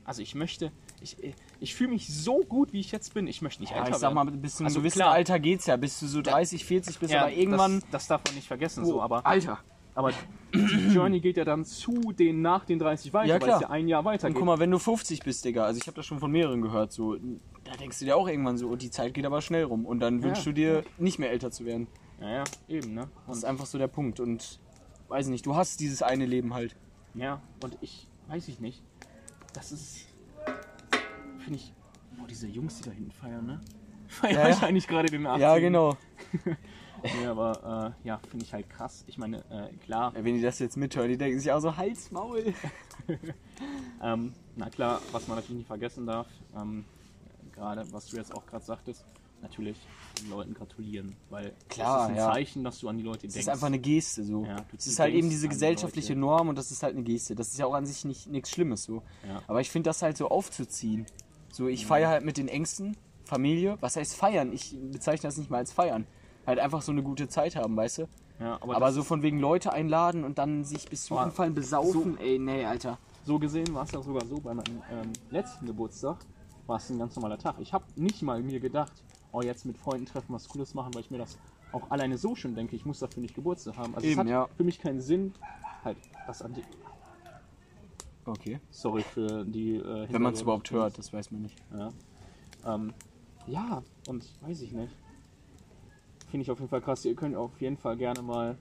Also 0.06 0.21
ich 0.21 0.36
möchte, 0.36 0.71
ich, 1.01 1.18
ich 1.60 1.75
fühle 1.75 1.92
mich 1.92 2.07
so 2.13 2.39
gut, 2.39 2.74
wie 2.74 2.80
ich 2.80 2.92
jetzt 2.92 3.13
bin. 3.13 3.27
Ich 3.27 3.42
möchte 3.42 3.62
nicht 3.62 3.71
Ja, 3.71 3.77
älter 3.80 3.92
ich 3.92 3.95
sag 3.98 4.13
mal, 4.13 4.25
bis 4.25 4.56
zu 4.56 4.63
einem 4.63 4.68
Also 4.68 4.80
gewissen 4.80 5.00
klar. 5.00 5.12
Alter 5.13 5.39
geht's 5.39 5.65
ja. 5.65 5.77
Bis 5.77 6.00
du 6.00 6.07
so 6.07 6.21
30, 6.21 6.65
40 6.65 7.00
bist, 7.00 7.13
aber 7.15 7.31
irgendwann. 7.31 7.80
Das, 7.81 7.89
das 7.92 8.07
darf 8.07 8.21
man 8.25 8.36
nicht 8.36 8.48
vergessen, 8.48 8.86
so. 8.86 9.01
Aber, 9.01 9.25
Alter. 9.25 9.60
aber 9.95 10.12
die 10.54 10.89
Journey 10.94 11.19
geht 11.19 11.38
ja 11.38 11.45
dann 11.45 11.65
zu 11.65 12.12
den 12.12 12.42
nach 12.42 12.65
den 12.65 12.80
30 12.80 13.13
weiter, 13.13 13.27
Ja, 13.27 13.33
weil 13.36 13.39
klar. 13.42 13.56
es 13.57 13.62
ja 13.62 13.69
ein 13.69 13.88
Jahr 13.88 14.04
weiter 14.06 14.27
Und 14.27 14.33
guck 14.33 14.45
mal, 14.45 14.60
wenn 14.60 14.71
du 14.71 14.80
50 14.80 15.21
bist, 15.24 15.45
Digga, 15.45 15.65
also 15.65 15.80
ich 15.80 15.88
habe 15.88 15.95
das 15.95 16.06
schon 16.06 16.19
von 16.19 16.31
mehreren 16.31 16.62
gehört, 16.62 16.92
so, 16.92 17.15
da 17.63 17.71
denkst 17.80 18.00
du 18.00 18.06
dir 18.06 18.18
auch 18.18 18.27
irgendwann 18.27 18.57
so, 18.57 18.68
oh, 18.69 18.75
die 18.75 18.92
Zeit 18.92 19.13
geht 19.13 19.25
aber 19.25 19.42
schnell 19.42 19.63
rum. 19.63 19.86
Und 19.86 20.00
dann 20.00 20.21
wünschst 20.24 20.45
du 20.45 20.51
dir 20.51 20.83
nicht 20.98 21.18
mehr 21.19 21.31
älter 21.31 21.50
zu 21.51 21.65
werden. 21.65 21.88
Ja, 22.21 22.30
ja, 22.30 22.44
eben, 22.68 22.94
ne? 22.94 23.10
Das 23.27 23.38
ist 23.38 23.44
Und, 23.44 23.50
einfach 23.50 23.65
so 23.65 23.77
der 23.77 23.88
Punkt. 23.88 24.19
Und 24.19 24.60
weiß 25.07 25.27
nicht, 25.27 25.45
du 25.45 25.56
hast 25.56 25.80
dieses 25.80 26.01
eine 26.01 26.25
Leben 26.25 26.54
halt. 26.54 26.75
ja, 27.15 27.42
und 27.63 27.77
ich, 27.81 28.07
weiß 28.27 28.48
ich 28.48 28.60
nicht. 28.60 28.81
Das 29.53 29.71
ist, 29.71 30.07
finde 31.39 31.55
ich, 31.59 31.73
boah, 32.17 32.27
diese 32.27 32.47
Jungs, 32.47 32.77
die 32.77 32.83
da 32.83 32.91
hinten 32.91 33.11
feiern, 33.11 33.45
ne? 33.45 33.61
Feiern 34.07 34.35
Ja, 34.35 34.44
wahrscheinlich 34.44 34.88
gerade 34.88 35.09
den 35.09 35.25
18. 35.25 35.41
Ja, 35.41 35.57
genau. 35.57 35.97
Ja, 37.21 37.31
aber 37.31 37.95
äh, 38.01 38.07
ja, 38.07 38.17
finde 38.29 38.45
ich 38.45 38.53
halt 38.53 38.69
krass. 38.69 39.03
Ich 39.07 39.17
meine, 39.17 39.39
äh, 39.50 39.75
klar, 39.83 40.13
Ja, 40.15 40.23
wenn 40.23 40.35
die 40.35 40.41
das 40.41 40.59
jetzt 40.59 40.77
mithören, 40.77 41.09
die 41.09 41.17
denken 41.17 41.38
sich 41.38 41.51
auch 41.51 41.59
so, 41.59 41.75
Hals, 41.75 42.11
Maul. 42.11 42.53
ähm, 44.01 44.33
na 44.55 44.69
klar, 44.69 45.01
was 45.11 45.27
man 45.27 45.35
natürlich 45.35 45.57
nicht 45.57 45.67
vergessen 45.67 46.05
darf, 46.05 46.27
ähm, 46.55 46.85
gerade 47.51 47.91
was 47.91 48.05
du 48.05 48.15
jetzt 48.15 48.33
auch 48.33 48.45
gerade 48.45 48.63
sagtest, 48.63 49.03
natürlich 49.44 49.78
den 50.19 50.30
Leuten 50.30 50.54
gratulieren, 50.54 51.16
weil 51.30 51.54
Klar, 51.69 51.98
das 51.98 52.04
ist 52.06 52.10
ein 52.10 52.16
ja. 52.18 52.31
Zeichen, 52.34 52.63
dass 52.63 52.80
du 52.80 52.90
an 52.90 52.98
die 52.98 53.04
Leute 53.04 53.28
Das 53.28 53.34
denkst. 53.34 53.40
ist 53.48 53.50
einfach 53.50 53.68
eine 53.68 53.80
Geste 53.80 54.24
so. 54.24 54.44
Ja, 54.45 54.56
du 54.57 54.78
Es 54.78 54.88
ist 54.88 55.00
halt 55.00 55.13
eben 55.13 55.30
diese 55.30 55.44
die 55.44 55.50
gesellschaftliche 55.50 56.13
Leute. 56.13 56.19
Norm 56.22 56.50
und 56.50 56.57
das 56.57 56.72
ist 56.72 56.81
halt 56.81 56.95
eine 56.95 57.04
Geste. 57.04 57.36
Das 57.36 57.50
ist 57.50 57.60
ja 57.60 57.66
auch 57.66 57.74
an 57.74 57.86
sich 57.86 58.04
nicht 58.06 58.28
nichts 58.28 58.50
Schlimmes 58.50 58.84
so. 58.84 59.04
Ja. 59.28 59.42
Aber 59.48 59.62
ich 59.62 59.69
finde 59.69 59.90
das 59.90 60.01
halt 60.01 60.18
so 60.18 60.30
aufzuziehen. 60.30 61.06
So, 61.51 61.68
ich 61.68 61.86
feiere 61.86 62.10
halt 62.10 62.25
mit 62.25 62.38
den 62.38 62.48
Ängsten, 62.48 62.98
Familie. 63.25 63.77
Was 63.79 63.96
heißt 63.96 64.15
feiern? 64.15 64.51
Ich 64.53 64.75
bezeichne 64.91 65.27
das 65.27 65.38
nicht 65.38 65.50
mal 65.51 65.58
als 65.58 65.72
feiern. 65.72 66.06
Halt 66.48 66.60
einfach 66.60 66.82
so 66.82 66.91
eine 66.91 67.03
gute 67.03 67.27
Zeit 67.27 67.56
haben, 67.56 67.75
weißt 67.77 68.00
du? 68.00 68.08
ja, 68.39 68.56
aber, 68.62 68.75
Aber 68.75 68.88
das, 68.88 68.96
so 68.96 69.03
von 69.03 69.22
wegen 69.22 69.39
Leute 69.39 69.72
einladen 69.72 70.24
und 70.24 70.38
dann 70.38 70.63
sich 70.65 70.89
bis 70.89 71.06
zum 71.06 71.17
Aber 71.17 71.27
Umfallen 71.27 71.53
besaufen, 71.53 72.17
ey, 72.20 72.38
nee, 72.39 72.65
Alter. 72.65 72.98
so 73.24 73.39
gesehen 73.39 73.74
war 73.74 73.84
es 73.86 73.91
ja 73.91 74.01
sogar 74.01 74.25
so, 74.25 74.39
bei 74.39 74.53
meinem 74.53 74.82
ähm, 74.91 75.13
letzten 75.29 75.65
Geburtstag 75.65 76.17
war 76.67 76.77
es 76.77 76.89
ein 76.89 76.98
ganz 77.00 77.15
normaler 77.15 77.38
Tag. 77.38 77.56
Ich 77.60 77.72
habe 77.74 77.86
nicht 77.96 78.22
mal 78.22 78.41
mir 78.41 78.60
gedacht, 78.60 78.91
oh 79.34 79.42
jetzt 79.42 79.66
mit 79.66 79.78
Freunden 79.78 80.06
treffen, 80.06 80.34
was 80.34 80.48
Cooles 80.48 80.74
machen, 80.74 80.94
weil 80.94 81.02
ich 81.02 81.12
mir 81.12 81.18
das 81.18 81.38
auch 81.74 81.92
alleine 81.92 82.18
so 82.18 82.36
schon 82.36 82.56
denke, 82.56 82.75
ich 82.75 82.86
muss 82.86 83.00
dafür 83.00 83.22
nicht 83.22 83.36
Geburtstag 83.36 83.75
haben. 83.78 83.94
Also 83.96 84.08
Eben, 84.08 84.13
es 84.13 84.20
hat 84.20 84.28
ja. 84.28 84.48
für 84.56 84.63
mich 84.63 84.80
keinen 84.80 85.02
Sinn, 85.02 85.34
halt 85.84 85.98
das 86.28 86.42
an 86.42 86.54
die, 86.54 86.63
Okay. 88.25 88.60
sorry 88.72 89.02
für 89.02 89.44
die 89.44 89.75
äh, 89.75 90.08
Wenn 90.10 90.22
man 90.22 90.34
es 90.34 90.42
überhaupt 90.42 90.72
hört, 90.72 90.98
das 90.98 91.12
weiß 91.12 91.32
man 91.32 91.42
nicht. 91.42 91.58
Ja. 91.74 91.90
Ähm, 92.66 92.94
ja, 93.48 93.84
und 94.08 94.25
weiß 94.42 94.62
ich 94.62 94.72
nicht. 94.72 94.96
Finde 96.32 96.44
ich 96.44 96.52
auf 96.52 96.60
jeden 96.60 96.70
Fall 96.70 96.82
krass. 96.82 97.04
Ihr 97.04 97.16
könnt 97.16 97.36
auf 97.36 97.60
jeden 97.60 97.78
Fall 97.78 97.98
gerne 97.98 98.22
mal 98.22 98.58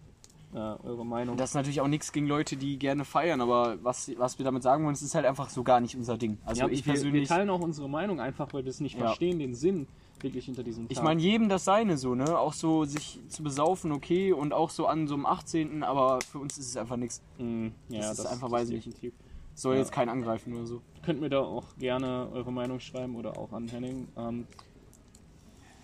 äh, 0.52 0.58
eure 0.58 1.06
Meinung. 1.06 1.36
Das 1.36 1.50
ist 1.50 1.54
natürlich 1.54 1.80
auch 1.80 1.88
nichts 1.88 2.12
gegen 2.12 2.26
Leute, 2.26 2.56
die 2.56 2.78
gerne 2.78 3.04
feiern, 3.04 3.40
aber 3.40 3.78
was, 3.82 4.10
was 4.18 4.38
wir 4.38 4.44
damit 4.44 4.62
sagen 4.62 4.84
wollen, 4.84 4.94
es 4.94 5.02
ist 5.02 5.14
halt 5.14 5.24
einfach 5.24 5.48
so 5.48 5.62
gar 5.62 5.80
nicht 5.80 5.96
unser 5.96 6.18
Ding. 6.18 6.38
Also 6.44 6.62
ja, 6.62 6.68
ich 6.68 6.84
wir, 6.84 6.92
persönlich. 6.94 7.28
wir 7.30 7.36
teilen 7.36 7.48
auch 7.48 7.60
unsere 7.60 7.88
Meinung 7.88 8.20
einfach, 8.20 8.52
weil 8.52 8.64
wir 8.64 8.70
es 8.70 8.80
nicht 8.80 8.98
Ja. 8.98 9.06
verstehen, 9.06 9.38
den 9.38 9.54
Sinn 9.54 9.86
wirklich 10.22 10.44
hinter 10.46 10.62
diesem 10.62 10.84
Tag. 10.88 10.92
Ich 10.96 11.02
meine, 11.02 11.20
jedem 11.20 11.48
das 11.48 11.64
seine 11.64 11.96
so, 11.98 12.14
ne? 12.14 12.38
Auch 12.38 12.52
so 12.52 12.84
sich 12.84 13.20
zu 13.28 13.42
besaufen, 13.42 13.92
okay, 13.92 14.32
und 14.32 14.52
auch 14.52 14.70
so 14.70 14.86
an 14.86 15.06
so 15.08 15.14
einem 15.14 15.26
18., 15.26 15.82
aber 15.82 16.20
für 16.20 16.38
uns 16.38 16.58
ist 16.58 16.68
es 16.68 16.76
einfach 16.76 16.96
nichts. 16.96 17.22
Mm, 17.38 17.68
ja, 17.88 18.00
das 18.00 18.20
ist 18.20 18.26
einfach, 18.26 18.50
weiß 18.50 18.70
ich 18.70 18.86
nicht. 18.86 19.12
Soll 19.54 19.74
Ja. 19.74 19.80
jetzt 19.80 19.92
keinen 19.92 20.08
angreifen 20.08 20.54
oder 20.54 20.66
so. 20.66 20.80
Könnt 21.02 21.20
mir 21.20 21.28
da 21.28 21.40
auch 21.40 21.64
gerne 21.78 22.28
eure 22.32 22.50
Meinung 22.52 22.80
schreiben 22.80 23.16
oder 23.16 23.36
auch 23.36 23.52
an 23.52 23.68
Henning. 23.68 24.08
Ähm, 24.16 24.46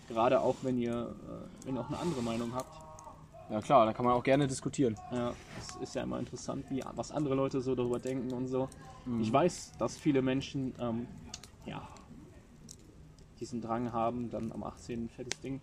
gerade 0.09 0.41
auch 0.41 0.57
wenn 0.63 0.79
ihr, 0.79 1.15
äh, 1.29 1.67
wenn 1.67 1.75
ihr 1.75 1.81
auch 1.81 1.89
eine 1.89 1.99
andere 1.99 2.23
Meinung 2.23 2.55
habt. 2.55 2.71
Ja 3.51 3.61
klar, 3.61 3.87
da 3.87 3.93
kann 3.93 4.05
man 4.05 4.15
auch 4.15 4.23
gerne 4.23 4.47
diskutieren. 4.47 4.95
Ja, 5.11 5.33
es 5.59 5.77
ist 5.77 5.95
ja 5.95 6.03
immer 6.03 6.19
interessant, 6.19 6.67
wie, 6.71 6.83
was 6.95 7.11
andere 7.11 7.35
Leute 7.35 7.61
so 7.63 7.75
darüber 7.75 7.99
denken 7.99 8.33
und 8.33 8.47
so. 8.47 8.69
Mhm. 9.07 9.21
Ich 9.23 9.33
weiß, 9.33 9.73
dass 9.79 9.97
viele 9.97 10.21
Menschen 10.23 10.75
ähm, 10.79 11.07
ja, 11.65 11.87
diesen 13.39 13.61
Drang 13.61 13.93
haben, 13.93 14.31
dann 14.31 14.53
am 14.53 14.63
18. 14.63 15.05
ein 15.05 15.09
fettes 15.09 15.41
Ding. 15.41 15.61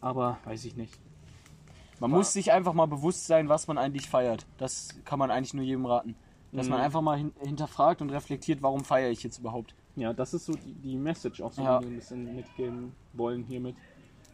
Aber 0.00 0.38
weiß 0.44 0.64
ich 0.64 0.76
nicht. 0.76 0.98
Man 2.00 2.10
Aber- 2.10 2.18
muss 2.18 2.32
sich 2.32 2.50
einfach 2.52 2.72
mal 2.72 2.86
bewusst 2.86 3.26
sein, 3.26 3.48
was 3.48 3.68
man 3.68 3.78
eigentlich 3.78 4.08
feiert. 4.08 4.46
Das 4.58 4.88
kann 5.04 5.18
man 5.18 5.30
eigentlich 5.30 5.54
nur 5.54 5.64
jedem 5.64 5.86
raten. 5.86 6.14
Dass 6.50 6.68
man 6.68 6.80
Mhm. 6.80 6.84
einfach 6.84 7.00
mal 7.00 7.16
hin 7.16 7.32
hinterfragt 7.40 8.02
und 8.02 8.10
reflektiert, 8.10 8.60
warum 8.62 8.84
feiere 8.84 9.10
ich 9.10 9.22
jetzt 9.22 9.38
überhaupt. 9.38 9.74
Ja, 9.96 10.12
das 10.12 10.34
ist 10.34 10.44
so 10.46 10.52
die, 10.52 10.74
die 10.74 10.96
Message 10.96 11.40
auch 11.40 11.52
so, 11.52 11.62
Ja. 11.62 11.78
die 11.78 11.86
wir 11.86 11.92
ein 11.92 11.96
bisschen 11.96 12.36
mitgeben 12.36 12.92
wollen 13.14 13.42
hiermit. 13.44 13.74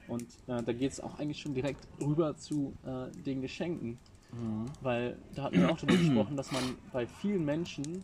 Und 0.09 0.25
äh, 0.49 0.63
da 0.63 0.73
geht 0.73 0.91
es 0.93 1.01
auch 1.01 1.19
eigentlich 1.21 1.39
schon 1.41 1.55
direkt 1.55 1.87
rüber 2.01 2.37
zu 2.37 2.73
äh, 2.85 3.11
den 3.23 3.41
Geschenken. 3.43 3.99
Mhm. 4.33 4.65
Weil 4.81 5.17
da 5.35 5.45
hatten 5.45 5.61
wir 5.61 5.71
auch 5.71 5.77
darüber 5.79 5.97
gesprochen, 5.97 6.37
dass 6.37 6.51
man 6.51 6.63
bei 6.93 7.07
vielen 7.07 7.45
Menschen, 7.45 8.03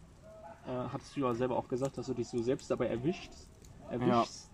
äh, 0.67 0.71
hattest 0.93 1.17
du 1.17 1.21
ja 1.23 1.35
selber 1.35 1.57
auch 1.57 1.67
gesagt, 1.69 1.99
dass 1.99 2.07
du 2.07 2.15
dich 2.15 2.29
so 2.29 2.41
selbst 2.43 2.71
dabei 2.71 2.87
erwischt, 2.87 3.33
erwischst, 3.91 4.51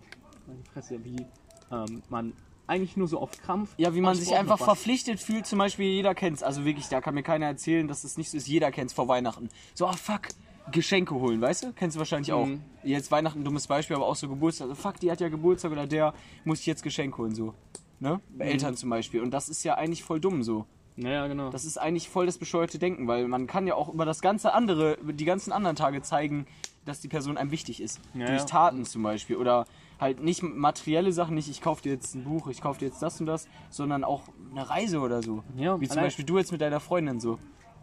meine 0.47 0.63
Fresse, 0.73 1.03
wie 1.03 1.25
ähm, 1.71 2.01
man 2.09 2.33
eigentlich 2.67 2.95
nur 2.95 3.07
so 3.07 3.19
auf 3.19 3.31
Krampf. 3.31 3.73
Ja, 3.77 3.93
wie 3.93 4.01
man 4.01 4.15
oh, 4.15 4.19
ich 4.19 4.25
sich 4.25 4.35
einfach 4.35 4.57
verpflichtet 4.57 5.19
fühlt, 5.19 5.45
zum 5.45 5.59
Beispiel 5.59 5.87
jeder 5.87 6.15
kennt's. 6.15 6.41
Also 6.43 6.63
wirklich, 6.63 6.87
da 6.87 7.01
kann 7.01 7.15
mir 7.15 7.23
keiner 7.23 7.47
erzählen, 7.47 7.87
dass 7.87 8.03
es 8.03 8.17
nicht 8.17 8.29
so 8.29 8.37
ist. 8.37 8.47
Jeder 8.47 8.71
kennt's 8.71 8.93
vor 8.93 9.07
Weihnachten. 9.07 9.49
So, 9.73 9.87
ah 9.87 9.93
fuck, 9.93 10.29
Geschenke 10.71 11.15
holen, 11.15 11.41
weißt 11.41 11.63
du? 11.63 11.73
Kennst 11.73 11.95
du 11.95 11.99
wahrscheinlich 11.99 12.31
auch. 12.31 12.45
Mhm. 12.45 12.61
Jetzt 12.83 13.11
Weihnachten, 13.11 13.43
dummes 13.43 13.67
Beispiel, 13.67 13.95
aber 13.97 14.07
auch 14.07 14.15
so 14.15 14.29
Geburtstag. 14.29 14.69
Also, 14.69 14.81
fuck, 14.81 14.99
die 14.99 15.11
hat 15.11 15.19
ja 15.19 15.29
Geburtstag 15.29 15.71
oder 15.71 15.87
der 15.87 16.13
muss 16.45 16.59
ich 16.61 16.65
jetzt 16.65 16.83
Geschenk 16.83 17.17
holen, 17.17 17.35
so. 17.35 17.53
Ne? 17.99 18.21
Bei 18.37 18.45
Mhm. 18.45 18.51
Eltern 18.51 18.75
zum 18.77 18.89
Beispiel. 18.89 19.21
Und 19.21 19.31
das 19.31 19.49
ist 19.49 19.63
ja 19.63 19.75
eigentlich 19.75 20.03
voll 20.03 20.19
dumm 20.19 20.43
so. 20.43 20.65
Naja, 20.95 21.27
genau. 21.27 21.49
Das 21.49 21.65
ist 21.65 21.77
eigentlich 21.77 22.09
voll 22.09 22.25
das 22.25 22.37
bescheuerte 22.37 22.77
Denken, 22.77 23.07
weil 23.07 23.27
man 23.27 23.47
kann 23.47 23.65
ja 23.65 23.75
auch 23.75 23.93
über 23.93 24.05
das 24.05 24.21
ganze 24.21 24.53
andere, 24.53 24.97
die 25.01 25.25
ganzen 25.25 25.51
anderen 25.51 25.75
Tage 25.75 26.01
zeigen, 26.01 26.45
dass 26.85 26.99
die 27.01 27.07
Person 27.07 27.37
einem 27.37 27.51
wichtig 27.51 27.81
ist. 27.81 27.99
Ja, 28.13 28.25
Durch 28.27 28.39
ja. 28.39 28.45
Taten 28.45 28.85
zum 28.85 29.03
Beispiel. 29.03 29.35
Oder 29.37 29.65
halt 29.99 30.21
nicht 30.23 30.41
materielle 30.41 31.11
Sachen, 31.13 31.35
nicht 31.35 31.49
ich 31.49 31.61
kaufe 31.61 31.83
dir 31.83 31.93
jetzt 31.93 32.15
ein 32.15 32.23
Buch, 32.23 32.47
ich 32.47 32.61
kaufe 32.61 32.79
dir 32.79 32.87
jetzt 32.87 33.01
das 33.01 33.19
und 33.19 33.27
das, 33.27 33.47
sondern 33.69 34.03
auch 34.03 34.23
eine 34.51 34.67
Reise 34.69 34.99
oder 34.99 35.21
so. 35.21 35.43
Ja, 35.55 35.79
Wie 35.79 35.87
zum 35.87 35.93
allein- 35.93 36.05
Beispiel 36.07 36.25
du 36.25 36.37
jetzt 36.37 36.51
mit 36.51 36.61
deiner 36.61 36.79
Freundin 36.79 37.19
so. 37.19 37.37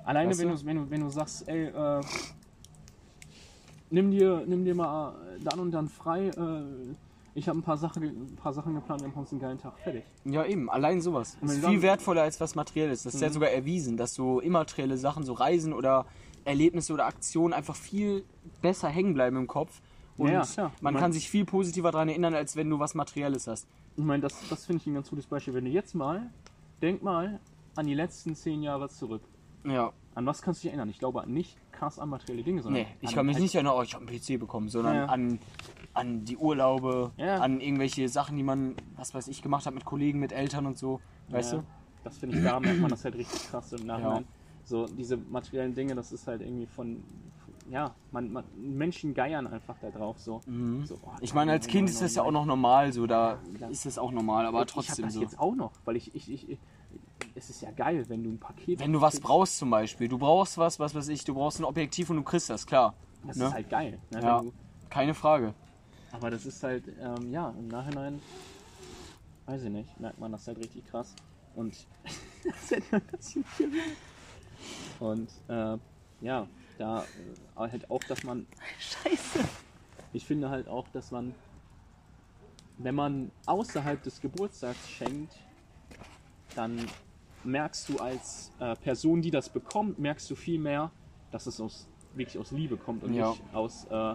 Alleine 0.05 0.31
Weißt 0.31 0.41
wenn 0.41 0.49
du? 0.49 0.55
du, 0.57 0.65
wenn, 0.65 0.77
du, 0.77 0.91
wenn 0.91 1.01
du 1.03 1.11
sagst, 1.11 1.47
ey, 1.49 1.67
äh, 1.67 2.01
nimm, 3.91 4.11
dir, 4.11 4.45
nimm 4.47 4.65
dir 4.65 4.75
mal 4.75 5.15
äh, 5.37 5.43
dann 5.45 5.61
und 5.61 5.71
dann 5.71 5.89
frei, 5.89 6.29
äh, 6.29 6.63
ich 7.35 7.49
habe 7.49 7.59
ein, 7.59 7.63
paar 7.63 7.77
Sachen 7.77 8.03
ein 8.03 8.37
paar 8.37 8.53
Sachen 8.53 8.75
geplant, 8.75 9.03
wir 9.03 9.09
haben 9.09 9.15
uns 9.21 9.31
einen 9.31 9.41
geilen 9.41 9.59
Tag 9.59 9.79
fertig. 9.79 10.05
Ja, 10.25 10.45
eben, 10.45 10.69
allein 10.71 11.01
sowas. 11.01 11.37
Ist 11.41 11.65
viel 11.65 11.83
wertvoller 11.83 12.23
als 12.23 12.41
was 12.41 12.55
Materielles. 12.57 13.05
Das 13.05 13.15
ist 13.15 13.21
ja 13.21 13.31
sogar 13.31 13.51
erwiesen, 13.51 13.97
dass 13.97 14.15
so 14.15 14.41
immaterielle 14.41 14.99
Sachen, 14.99 15.23
so 15.25 15.35
Reisen 15.35 15.73
oder 15.73 16.05
Erlebnisse 16.49 16.93
oder 16.93 17.07
Aktionen 17.07 17.53
einfach 17.55 17.77
viel 17.77 18.25
besser 18.63 18.89
hängen 18.89 19.15
bleiben 19.15 19.37
im 19.37 19.47
Kopf. 19.47 19.81
Und 20.17 20.29
Ja, 20.33 20.43
ja, 20.57 20.73
man 20.81 20.95
Man- 20.95 21.01
kann 21.03 21.13
sich 21.13 21.31
viel 21.31 21.45
positiver 21.45 21.93
daran 21.93 22.09
erinnern, 22.09 22.35
als 22.35 22.57
wenn 22.57 22.69
du 22.69 22.79
was 22.81 22.95
Materielles 22.95 23.47
hast. 23.47 23.69
Ich 23.97 24.03
meine, 24.05 24.23
das, 24.23 24.35
das 24.49 24.67
finde 24.67 24.81
ich 24.83 24.87
ein 24.89 24.95
ganz 24.95 25.11
gutes 25.11 25.27
Beispiel. 25.27 25.55
Wenn 25.55 25.65
du 25.65 25.71
jetzt 25.71 25.95
mal, 25.95 26.31
denk 26.83 27.03
mal 27.03 27.39
an 27.77 27.87
die 27.87 27.95
letzten 27.95 28.35
zehn 28.35 28.63
Jahre 28.63 28.89
zurück. 28.89 29.23
Ja. 29.65 29.93
An 30.15 30.27
was 30.27 30.43
kannst 30.43 30.61
du 30.61 30.63
dich 30.63 30.71
erinnern? 30.71 30.89
Ich 30.89 30.99
glaube 30.99 31.23
an 31.23 31.33
nicht 31.33 31.57
krass 31.71 32.01
an 32.01 32.09
materielle 32.09 32.43
Dinge, 32.43 32.63
sondern 32.63 32.83
Nee, 32.83 32.89
ich 33.01 33.11
an 33.11 33.15
kann 33.15 33.27
mich 33.27 33.39
nicht 33.39 33.55
erinnern, 33.55 33.75
oh, 33.77 33.83
ich 33.83 33.95
habe 33.95 34.05
einen 34.07 34.19
PC 34.19 34.37
bekommen, 34.41 34.69
sondern 34.69 34.95
Ja. 34.97 35.05
an, 35.07 35.39
an 35.95 36.25
die 36.25 36.37
Urlaube, 36.37 37.13
an 37.19 37.61
irgendwelche 37.61 38.09
Sachen, 38.09 38.37
die 38.37 38.43
man, 38.43 38.75
was 38.97 39.15
weiß 39.15 39.29
ich, 39.29 39.43
gemacht 39.43 39.67
hat 39.67 39.75
mit 39.75 39.85
Kollegen, 39.85 40.19
mit 40.19 40.33
Eltern 40.33 40.67
und 40.67 40.77
so. 40.79 41.01
Weißt 41.29 41.53
du? 41.53 41.63
Das 42.03 42.19
finde 42.19 42.39
ich, 42.39 42.43
da 42.45 42.59
merkt 42.59 42.81
man 42.81 42.91
das 42.91 43.05
halt 43.05 43.15
richtig 43.17 43.49
krass 43.51 43.73
im 43.73 43.87
Nachhinein. 43.87 44.25
So, 44.69 44.85
diese 44.85 45.17
materiellen 45.17 45.75
Dinge, 45.75 45.95
das 45.95 46.13
ist 46.13 46.27
halt 46.27 46.43
irgendwie 46.43 46.67
von, 46.67 47.03
ja, 47.71 47.95
man, 48.11 48.31
man, 48.31 48.45
Menschen 48.55 49.15
geiern 49.15 49.47
einfach 49.47 49.77
da 49.81 49.89
drauf 49.89 50.19
so. 50.19 50.43
so 50.85 50.99
oh, 51.03 51.11
Ich 51.23 51.33
meine, 51.33 51.53
als 51.53 51.67
Kind 51.67 51.89
ist 51.89 52.03
das 52.03 52.17
ja 52.17 52.23
auch 52.23 52.31
noch 52.31 52.45
normal, 52.45 52.93
so 52.93 53.07
da 53.07 53.39
Ja. 53.59 53.69
ist 53.69 53.87
das 53.87 53.97
auch 53.99 54.13
normal, 54.13 54.45
aber 54.45 54.61
ich 54.61 54.71
trotzdem 54.71 55.07
das 55.07 55.15
so. 55.15 55.23
jetzt 55.23 55.39
auch 55.39 55.55
noch, 55.55 55.73
weil 55.87 55.97
ich, 55.97 56.15
ich, 56.15 56.31
ich, 56.31 56.51
ich 56.51 56.59
es 57.35 57.49
ist 57.49 57.63
ja 57.63 57.71
geil, 57.71 58.05
wenn 58.09 58.23
du 58.23 58.31
ein 58.31 58.39
Paket 58.39 58.79
Wenn 58.81 58.93
du 58.93 59.01
was 59.01 59.15
kriegst. 59.15 59.25
brauchst 59.27 59.57
zum 59.57 59.71
Beispiel, 59.71 60.07
du 60.07 60.19
brauchst 60.19 60.59
was, 60.59 60.79
was 60.79 60.95
weiß 60.95 61.09
ich, 61.09 61.25
du 61.25 61.33
brauchst 61.33 61.61
ein 61.61 61.65
Objektiv 61.65 62.11
und 62.11 62.17
du 62.17 62.23
kriegst 62.23 62.51
das, 62.51 62.67
klar. 62.67 62.93
Das 63.27 63.37
ne? 63.37 63.47
ist 63.47 63.55
halt 63.55 63.71
geil. 63.71 63.99
Ne? 64.11 64.21
Ja, 64.21 64.41
du, 64.41 64.53
keine 64.91 65.15
Frage. 65.15 65.55
aber 66.13 66.31
das 66.31 66.45
ist 66.45 66.63
halt, 66.63 66.85
ähm, 67.01 67.33
ja, 67.33 67.55
im 67.59 67.69
Nachhinein, 67.69 68.21
weiß 69.47 69.63
ich 69.63 69.71
nicht, 69.71 69.99
merkt 69.99 70.19
man 70.19 70.31
das 70.33 70.47
halt 70.47 70.59
richtig 70.59 70.85
krass. 70.85 71.15
Und 71.55 71.87
das 72.45 72.71
hätte 72.71 73.01
das 73.11 73.29
hier 73.29 73.45
viel. 73.45 73.73
Und 75.01 75.29
äh, 75.49 75.77
ja, 76.21 76.47
da 76.79 77.03
äh, 77.03 77.07
halt 77.57 77.91
auch, 77.91 78.03
dass 78.05 78.25
man. 78.25 78.47
Scheiße! 78.79 79.45
Ich 80.13 80.25
finde 80.25 80.51
halt 80.51 80.69
auch, 80.69 80.89
dass 80.89 81.11
man, 81.11 81.35
wenn 82.79 82.95
man 82.95 83.31
außerhalb 83.47 84.03
des 84.03 84.21
Geburtstags 84.21 84.89
schenkt, 84.89 85.35
dann 86.55 86.89
merkst 87.45 87.89
du 87.89 87.99
als 87.99 88.51
äh, 88.59 88.75
Person, 88.77 89.23
die 89.23 89.31
das 89.31 89.49
bekommt, 89.49 89.99
merkst 89.99 90.31
du 90.31 90.35
viel 90.35 90.59
mehr, 90.59 90.91
dass 91.31 91.47
es 91.47 91.61
aus, 91.61 91.87
wirklich 92.15 92.39
aus 92.39 92.51
Liebe 92.51 92.77
kommt 92.77 93.05
und 93.05 93.15
Ja. 93.15 93.31
nicht 93.31 93.55
aus, 93.55 93.85
äh, 93.91 94.15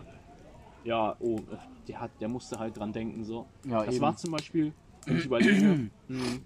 ja, 0.83 1.15
oh, 1.19 1.39
der, 1.87 1.99
hat, 2.01 2.11
der 2.19 2.27
musste 2.27 2.59
halt 2.59 2.77
dran 2.77 2.91
denken. 2.91 3.23
So. 3.23 3.47
Ja, 3.65 3.85
das 3.85 3.95
eben. 3.95 4.01
war 4.03 4.17
zum 4.17 4.31
Beispiel, 4.31 4.73
wenn 5.05 5.17
ich 5.17 5.25
überlege, 5.25 5.89
mh, 6.07 6.39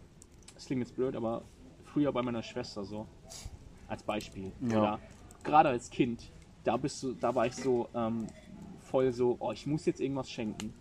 das 0.53 0.65
klingt 0.65 0.81
jetzt 0.81 0.95
blöd, 0.95 1.15
aber 1.15 1.41
früher 1.85 2.11
bei 2.11 2.21
meiner 2.21 2.43
Schwester 2.43 2.83
so, 2.83 3.07
als 3.87 4.03
Beispiel. 4.03 4.51
Ja. 4.61 4.77
Oder 4.77 4.99
gerade 5.43 5.69
als 5.69 5.89
Kind, 5.89 6.29
da 6.63 6.77
bist 6.77 7.01
du, 7.03 7.13
da 7.13 7.33
war 7.33 7.45
ich 7.45 7.55
so 7.55 7.87
ähm, 7.93 8.27
voll 8.81 9.11
so, 9.13 9.35
oh, 9.39 9.51
ich 9.51 9.65
muss 9.65 9.85
jetzt 9.85 9.99
irgendwas 10.01 10.29
schenken. 10.29 10.73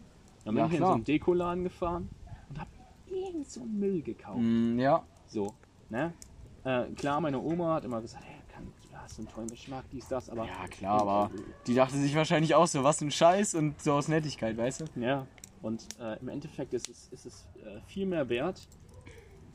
Dann 0.45 0.55
bin 0.55 0.65
Ja, 0.65 0.67
ich 0.67 0.73
in 0.75 0.79
so 0.79 0.85
klar. 0.85 0.95
einen 0.95 1.05
Dekoladen 1.05 1.65
gefahren 1.65 2.09
und 2.49 2.61
hab 2.61 2.69
irgend 3.07 3.49
so 3.49 3.61
einen 3.63 3.79
Müll 3.79 4.03
gekauft. 4.03 4.39
Mm, 4.41 4.79
ja, 4.79 5.05
So, 5.29 5.55
ne? 5.89 6.13
Äh, 6.65 6.85
klar, 6.97 7.21
meine 7.21 7.41
Oma 7.41 7.75
hat 7.75 7.85
immer 7.85 8.01
gesagt, 8.01 8.25
hey, 8.25 8.37
kann, 8.53 8.65
du 8.91 8.97
hast 8.97 9.19
einen 9.19 9.29
tollen 9.29 9.49
Geschmack, 9.49 9.85
dies, 9.93 10.09
das, 10.09 10.29
aber. 10.31 10.47
ja 10.47 10.67
klar, 10.69 11.01
aber 11.03 11.31
die 11.67 11.75
dachte 11.75 11.97
sich 11.97 12.15
wahrscheinlich 12.17 12.55
auch 12.55 12.67
so, 12.67 12.83
was 12.83 13.01
ein 13.01 13.11
Scheiß 13.11 13.55
und 13.55 13.81
so 13.81 13.93
aus 13.93 14.09
Nettigkeit, 14.09 14.57
weißt 14.57 14.81
du? 14.81 14.85
Ja, 15.01 15.27
und 15.63 15.87
äh, 16.01 16.19
im 16.21 16.29
Endeffekt 16.29 16.75
ist 16.75 16.89
es, 16.89 17.09
ist 17.13 17.27
es 17.27 17.47
äh, 17.65 17.81
viel 17.87 18.07
mehr 18.07 18.29
wert, 18.29 18.67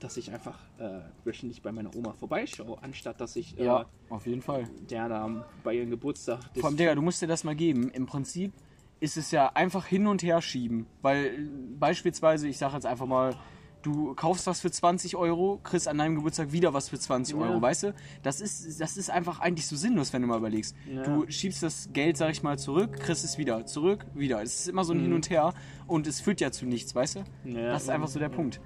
dass 0.03 0.17
ich 0.17 0.31
einfach 0.31 0.59
äh, 0.79 0.99
wöchentlich 1.23 1.61
bei 1.61 1.71
meiner 1.71 1.95
Oma 1.95 2.13
vorbeischaue, 2.13 2.77
anstatt 2.81 3.21
dass 3.21 3.35
ich 3.35 3.57
äh, 3.59 3.65
Ja, 3.65 3.85
auf 4.09 4.25
jeden 4.27 4.41
Fall. 4.41 4.67
der 4.89 5.07
da 5.07 5.45
bei 5.63 5.75
ihrem 5.75 5.89
Geburtstag. 5.89 6.39
Vor 6.55 6.65
allem, 6.69 6.77
Digga, 6.77 6.95
du 6.95 7.01
musst 7.01 7.21
dir 7.21 7.27
das 7.27 7.43
mal 7.43 7.55
geben. 7.55 7.89
Im 7.91 8.05
Prinzip 8.07 8.51
ist 8.99 9.17
es 9.17 9.31
ja 9.31 9.47
einfach 9.53 9.85
hin 9.85 10.07
und 10.07 10.23
her 10.23 10.41
schieben. 10.41 10.85
Weil 11.01 11.25
äh, 11.25 11.39
beispielsweise, 11.79 12.47
ich 12.47 12.57
sage 12.57 12.73
jetzt 12.75 12.85
einfach 12.85 13.05
mal, 13.05 13.35
du 13.83 14.13
kaufst 14.13 14.45
was 14.45 14.61
für 14.61 14.69
20 14.69 15.15
Euro, 15.15 15.59
kriegst 15.63 15.87
an 15.87 15.97
deinem 15.97 16.15
Geburtstag 16.15 16.51
wieder 16.51 16.73
was 16.73 16.89
für 16.89 16.99
20 16.99 17.35
Ja. 17.35 17.41
Euro, 17.41 17.61
weißt 17.61 17.83
du? 17.83 17.93
Das 18.21 18.39
ist, 18.41 18.79
das 18.79 18.97
ist 18.97 19.09
einfach 19.09 19.39
eigentlich 19.39 19.65
so 19.65 19.75
sinnlos, 19.75 20.13
wenn 20.13 20.21
du 20.21 20.27
mal 20.27 20.37
überlegst. 20.37 20.75
Ja. 20.91 21.01
Du 21.03 21.25
schiebst 21.31 21.63
das 21.63 21.89
Geld, 21.93 22.15
sag 22.17 22.29
ich 22.31 22.43
mal, 22.43 22.59
zurück, 22.59 22.93
kriegst 22.99 23.23
es 23.25 23.37
wieder, 23.39 23.65
zurück, 23.65 24.05
wieder. 24.13 24.41
Es 24.43 24.59
ist 24.61 24.67
immer 24.67 24.83
so 24.83 24.93
ein 24.93 24.99
Hin 24.99 25.13
und 25.13 25.29
Her 25.31 25.53
und 25.87 26.05
es 26.05 26.21
führt 26.21 26.41
ja 26.41 26.51
zu 26.51 26.65
nichts, 26.67 26.93
weißt 26.93 27.15
du? 27.15 27.19
Mhm. 27.43 27.55
Ja, 27.55 27.69
das 27.71 27.83
ist 27.83 27.89
einfach 27.89 28.07
so 28.07 28.19
der. 28.19 28.29
Punkt. 28.29 28.61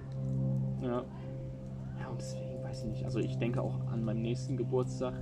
Ja, 0.82 1.04
nicht. 2.86 3.04
Also 3.06 3.20
ich 3.20 3.38
denke 3.38 3.62
auch 3.62 3.88
an 3.88 4.04
meinen 4.04 4.22
nächsten 4.22 4.58
Geburtstag. 4.58 5.14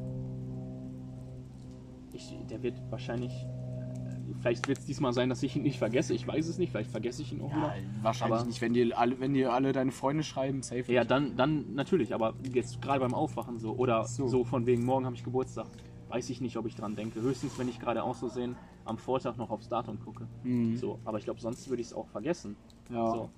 Ich, 2.13 2.35
der 2.49 2.61
wird 2.61 2.75
wahrscheinlich. 2.91 3.31
äh, 3.33 4.33
Vielleicht 4.39 4.67
wird 4.67 4.77
es 4.79 4.85
diesmal 4.85 5.13
sein, 5.13 5.29
dass 5.29 5.41
ich 5.43 5.55
ihn 5.55 5.63
nicht 5.63 5.79
vergesse. 5.79 6.13
Ich 6.13 6.27
weiß 6.27 6.47
es 6.47 6.57
nicht. 6.57 6.71
Vielleicht 6.71 6.91
vergesse 6.91 7.21
ich 7.23 7.33
ihn 7.33 7.41
auch 7.41 7.49
Ja, 7.51 7.57
wieder. 7.57 7.73
wahrscheinlich 8.01 8.39
Aber- 8.39 8.47
nicht, 8.47 8.61
wenn 8.61 8.73
dir 8.73 8.97
alle, 8.97 9.19
wenn 9.19 9.33
dir 9.33 9.51
alle 9.53 9.71
deine 9.73 9.91
Freunde 9.91 10.23
schreiben, 10.23 10.61
safe. 10.61 10.91
Ja, 10.91 11.03
dann, 11.03 11.35
dann 11.35 11.73
natürlich, 11.73 12.13
aber 12.13 12.35
jetzt 12.53 12.81
gerade 12.81 12.99
beim 12.99 13.13
Aufwachen 13.13 13.57
so 13.59 13.73
oder 13.75 14.05
So. 14.05 14.27
so. 14.27 14.43
von 14.43 14.65
wegen 14.65 14.85
morgen 14.85 15.05
habe 15.05 15.15
ich 15.15 15.23
Geburtstag, 15.23 15.67
weiß 16.09 16.29
ich 16.29 16.39
nicht, 16.41 16.57
ob 16.57 16.67
ich 16.67 16.75
dran 16.75 16.95
denke. 16.95 17.21
Höchstens, 17.21 17.57
wenn 17.57 17.67
ich 17.69 17.79
gerade 17.79 18.03
auch 18.03 18.15
so 18.15 18.27
sehen 18.27 18.55
am 18.85 18.97
Vortag 18.97 19.37
noch 19.37 19.49
aufs 19.49 19.69
Datum 19.69 19.99
gucke. 19.99 20.27
Mhm. 20.43 20.75
So, 20.77 20.99
aber 21.05 21.17
ich 21.17 21.23
glaube, 21.23 21.39
sonst 21.39 21.67
würde 21.69 21.81
ich 21.81 21.87
es 21.87 21.93
auch 21.93 22.07
vergessen. 22.09 22.55
Ja. 22.91 23.09
So, 23.09 23.29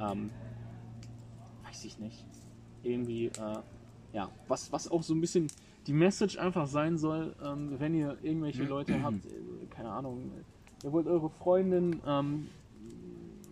ähm, 0.00 0.30
weiß 1.64 1.84
ich 1.84 1.98
nicht. 1.98 2.26
Irgendwie, 2.82 3.26
äh, 3.26 3.58
ja, 4.12 4.30
was, 4.46 4.72
was 4.72 4.90
auch 4.90 5.02
so 5.02 5.14
ein 5.14 5.20
bisschen 5.20 5.48
die 5.86 5.92
Message 5.92 6.38
einfach 6.38 6.66
sein 6.66 6.98
soll, 6.98 7.34
ähm, 7.44 7.74
wenn 7.78 7.94
ihr 7.94 8.16
irgendwelche 8.22 8.64
Leute 8.64 9.02
habt, 9.02 9.24
äh, 9.26 9.66
keine 9.70 9.90
Ahnung, 9.90 10.30
ihr 10.84 10.92
wollt 10.92 11.06
eure 11.06 11.30
Freundin 11.30 12.00
ähm, 12.06 12.48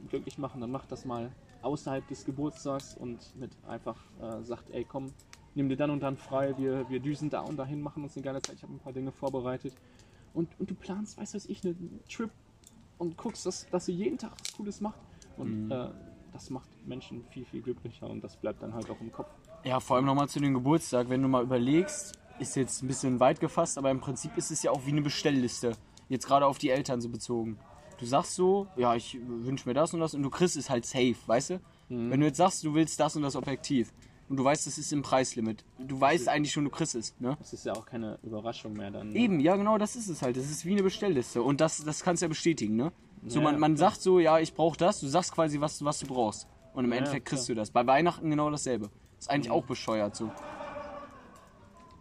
glücklich 0.09 0.39
machen, 0.39 0.61
dann 0.61 0.71
macht 0.71 0.93
das 0.93 1.05
mal 1.05 1.31
außerhalb 1.63 2.07
des 2.09 2.25
Geburtstags 2.25 2.97
und 2.97 3.19
mit 3.41 3.51
einfach 3.67 3.97
äh, 4.21 4.43
sagt, 4.43 4.71
ey 4.71 4.85
komm, 4.85 5.13
nimm 5.55 5.69
dir 5.69 5.77
dann 5.77 5.91
und 5.91 6.01
dann 6.01 6.17
frei, 6.17 6.55
wir, 6.59 6.89
wir 6.89 7.01
düsen 7.01 7.31
da 7.31 7.41
und 7.41 7.57
dahin, 7.57 7.81
machen 7.81 8.03
uns 8.03 8.17
eine 8.17 8.25
geile 8.25 8.43
Zeit, 8.43 8.57
ich 8.57 8.63
habe 8.63 8.75
ein 8.75 8.79
paar 8.79 8.93
Dinge 8.93 9.11
vorbereitet. 9.11 9.75
Und, 10.35 10.49
und 10.61 10.71
du 10.71 10.75
planst, 10.75 11.17
weißt 11.19 11.33
du 11.33 11.37
was 11.37 11.47
ich, 11.47 11.65
einen 11.65 12.01
Trip 12.09 12.31
und 12.99 13.17
guckst, 13.17 13.47
dass, 13.47 13.67
dass 13.71 13.87
sie 13.87 13.93
jeden 13.93 14.19
Tag 14.19 14.33
was 14.39 14.53
Cooles 14.53 14.81
macht. 14.83 15.01
Und 15.39 15.71
äh, 15.71 15.89
das 16.37 16.51
macht 16.51 16.69
Menschen 16.87 17.25
viel, 17.31 17.45
viel 17.45 17.63
glücklicher 17.63 18.09
und 18.09 18.23
das 18.23 18.37
bleibt 18.37 18.63
dann 18.63 18.75
halt 18.75 18.91
auch 18.91 19.01
im 19.01 19.11
Kopf. 19.11 19.29
Ja, 19.65 19.81
vor 19.81 19.97
allem 19.97 20.05
nochmal 20.05 20.29
zu 20.29 20.39
dem 20.39 20.55
Geburtstag, 20.55 21.09
wenn 21.09 21.23
du 21.23 21.29
mal 21.29 21.43
überlegst, 21.43 22.13
ist 22.39 22.57
jetzt 22.57 22.83
ein 22.83 22.89
bisschen 22.89 23.19
weit 23.21 23.41
gefasst, 23.41 23.79
aber 23.79 23.91
im 23.91 24.01
Prinzip 24.01 24.37
ist 24.37 24.51
es 24.51 24.63
ja 24.63 24.71
auch 24.71 24.85
wie 24.85 24.91
eine 24.91 25.03
Bestellliste. 25.03 25.73
Jetzt 26.09 26.27
gerade 26.27 26.47
auf 26.47 26.59
die 26.59 26.71
Eltern 26.71 27.01
so 27.01 27.09
bezogen. 27.09 27.59
Du 27.99 28.05
sagst 28.05 28.35
so, 28.35 28.67
ja, 28.77 28.95
ich 28.95 29.19
wünsche 29.27 29.67
mir 29.67 29.75
das 29.75 29.95
und 29.95 30.01
das 30.01 30.15
und 30.15 30.23
du 30.23 30.31
kriegst 30.31 30.57
es 30.57 30.69
halt 30.69 30.85
safe, 30.85 31.17
weißt 31.27 31.51
du? 31.51 31.61
Wenn 31.89 32.21
du 32.21 32.27
jetzt 32.27 32.37
sagst, 32.37 32.65
du 32.65 32.75
willst 32.75 32.99
das 32.99 33.15
und 33.17 33.23
das 33.23 33.37
Objektiv, 33.37 33.93
und 34.29 34.37
du 34.39 34.45
weißt, 34.45 34.67
das 34.67 34.77
ist 34.77 34.93
im 34.93 35.03
Preislimit. 35.03 35.65
Du 35.79 36.01
weißt 36.01 36.29
eigentlich 36.29 36.53
schon, 36.53 36.65
du 36.65 36.71
kriegst 36.71 36.95
es, 36.95 37.15
ne? 37.21 37.37
Das 37.39 37.53
ist 37.53 37.65
ja 37.65 37.75
auch 37.75 37.87
keine 37.87 38.19
Überraschung 38.25 38.73
mehr 38.73 38.91
dann. 38.91 39.11
ne? 39.11 39.19
Eben, 39.19 39.39
ja 39.41 39.55
genau, 39.57 39.79
das 39.79 39.95
ist 39.95 40.09
es 40.09 40.21
halt. 40.23 40.37
Das 40.37 40.51
ist 40.51 40.65
wie 40.65 40.73
eine 40.73 40.83
Bestellliste. 40.83 41.43
Und 41.43 41.61
das, 41.61 41.85
das 41.85 42.03
kannst 42.03 42.23
du 42.23 42.25
ja 42.25 42.29
bestätigen, 42.29 42.75
ne? 42.75 42.93
So, 43.29 43.41
man, 43.41 43.59
man 43.59 43.77
sagt 43.77 44.01
so, 44.01 44.19
ja, 44.21 44.39
ich 44.39 44.55
brauche 44.55 44.77
das, 44.77 45.01
du 45.01 45.09
sagst 45.09 45.33
quasi, 45.33 45.61
was, 45.61 45.79
du- 45.79 45.85
was 45.85 45.99
du 45.99 46.07
brauchst. 46.07 46.47
Und 46.75 46.85
im 46.85 46.93
Endeffekt 46.93 47.27
kriegst 47.27 47.49
du 47.49 47.55
das. 47.55 47.71
Bei 47.71 47.87
Weihnachten 47.87 48.31
genau 48.31 48.51
dasselbe. 48.51 48.91
Ist 49.19 49.31
eigentlich 49.31 49.51
auch 49.51 49.65
bescheuert 49.65 50.15
so. 50.15 50.31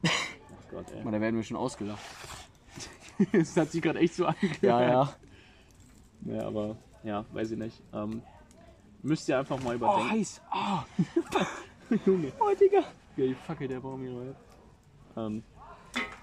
Ach 0.05 0.69
Gott, 0.71 0.91
ey. 0.91 1.03
Mal, 1.03 1.11
da 1.11 1.21
werden 1.21 1.35
wir 1.35 1.43
schon 1.43 1.57
ausgelacht. 1.57 1.99
Das 3.31 3.55
hat 3.55 3.71
sich 3.71 3.81
gerade 3.81 3.99
echt 3.99 4.13
so 4.13 4.25
angehört. 4.25 4.61
Ja, 4.61 4.81
ja. 4.81 5.15
Ja, 6.25 6.47
aber, 6.47 6.75
ja, 7.01 7.23
weiß 7.31 7.51
ich 7.51 7.57
nicht. 7.57 7.81
Ähm, 7.93 8.21
müsst 9.03 9.29
ihr 9.29 9.39
einfach 9.39 9.57
mal 9.63 9.75
überdenken. 9.75 10.11
heiß. 10.11 10.41
Ah. 10.51 10.83
Junge. 12.05 12.33
Oh, 12.41 12.53
Digga. 12.59 12.79
Ja, 13.15 13.25
die 13.25 13.33
Fackel, 13.35 13.69
der 13.69 13.79
Baum 13.79 14.01
hier. 14.01 14.35
Ähm, 15.15 15.43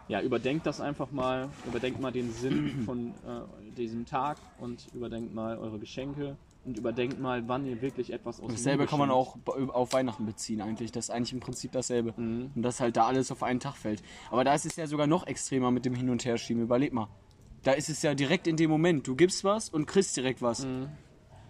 ja, 0.08 0.20
überdenkt 0.20 0.66
das 0.66 0.80
einfach 0.80 1.10
mal. 1.10 1.48
Überdenkt 1.66 2.00
mal 2.00 2.12
den 2.12 2.32
Sinn 2.32 2.82
von 2.86 3.08
äh, 3.08 3.76
diesem 3.76 4.06
Tag 4.06 4.38
und 4.58 4.86
überdenkt 4.94 5.34
mal 5.34 5.58
eure 5.58 5.78
Geschenke 5.78 6.36
und 6.64 6.78
überdenkt 6.78 7.20
mal, 7.20 7.48
wann 7.48 7.66
ihr 7.66 7.82
wirklich 7.82 8.12
etwas 8.12 8.40
aus 8.40 8.52
Dasselbe 8.52 8.86
kann 8.86 8.98
man 8.98 9.10
auch 9.10 9.36
auf 9.46 9.92
Weihnachten 9.92 10.26
beziehen 10.26 10.60
eigentlich. 10.60 10.92
Das 10.92 11.06
ist 11.06 11.10
eigentlich 11.10 11.32
im 11.32 11.40
Prinzip 11.40 11.72
dasselbe. 11.72 12.14
Mhm. 12.16 12.52
Und 12.54 12.62
dass 12.62 12.80
halt 12.80 12.96
da 12.96 13.06
alles 13.06 13.32
auf 13.32 13.42
einen 13.42 13.60
Tag 13.60 13.76
fällt. 13.76 14.02
Aber 14.30 14.44
da 14.44 14.54
ist 14.54 14.66
es 14.66 14.76
ja 14.76 14.86
sogar 14.86 15.06
noch 15.06 15.26
extremer 15.26 15.70
mit 15.70 15.84
dem 15.84 15.94
Hin- 15.94 16.10
und 16.10 16.24
Herschieben. 16.24 16.62
Überleg 16.62 16.92
mal. 16.92 17.08
Da 17.64 17.72
ist 17.72 17.88
es 17.88 18.02
ja 18.02 18.14
direkt 18.14 18.46
in 18.46 18.56
dem 18.56 18.70
Moment. 18.70 19.06
Du 19.06 19.16
gibst 19.16 19.44
was 19.44 19.68
und 19.68 19.86
kriegst 19.86 20.16
direkt 20.16 20.42
was. 20.42 20.64
Mhm. 20.64 20.88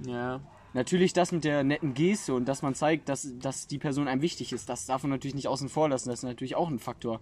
Ja, 0.06 0.40
Natürlich 0.74 1.12
das 1.12 1.32
mit 1.32 1.44
der 1.44 1.64
netten 1.64 1.92
Geste 1.92 2.32
und 2.34 2.46
dass 2.46 2.62
man 2.62 2.74
zeigt, 2.74 3.08
dass, 3.08 3.28
dass 3.38 3.66
die 3.66 3.78
Person 3.78 4.08
einem 4.08 4.22
wichtig 4.22 4.52
ist. 4.52 4.68
Das 4.68 4.86
darf 4.86 5.02
man 5.02 5.10
natürlich 5.10 5.34
nicht 5.34 5.48
außen 5.48 5.68
vor 5.68 5.88
lassen. 5.88 6.08
Das 6.08 6.20
ist 6.20 6.24
natürlich 6.24 6.54
auch 6.54 6.68
ein 6.68 6.78
Faktor. 6.78 7.20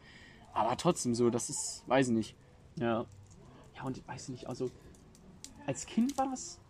Aber 0.53 0.77
trotzdem 0.77 1.15
so, 1.15 1.31
das 1.31 1.49
ist, 1.51 1.85
weiß 1.87 2.09
ich 2.09 2.15
nicht. 2.15 2.37
ja. 2.77 3.07
Ja, 3.77 3.87
und 3.87 3.97
ich 3.97 4.07
weiß 4.07 4.29
nicht, 4.29 4.47
also 4.47 4.69
als 5.67 5.87
Kind 5.87 6.19
war 6.19 6.29
das 6.31 6.61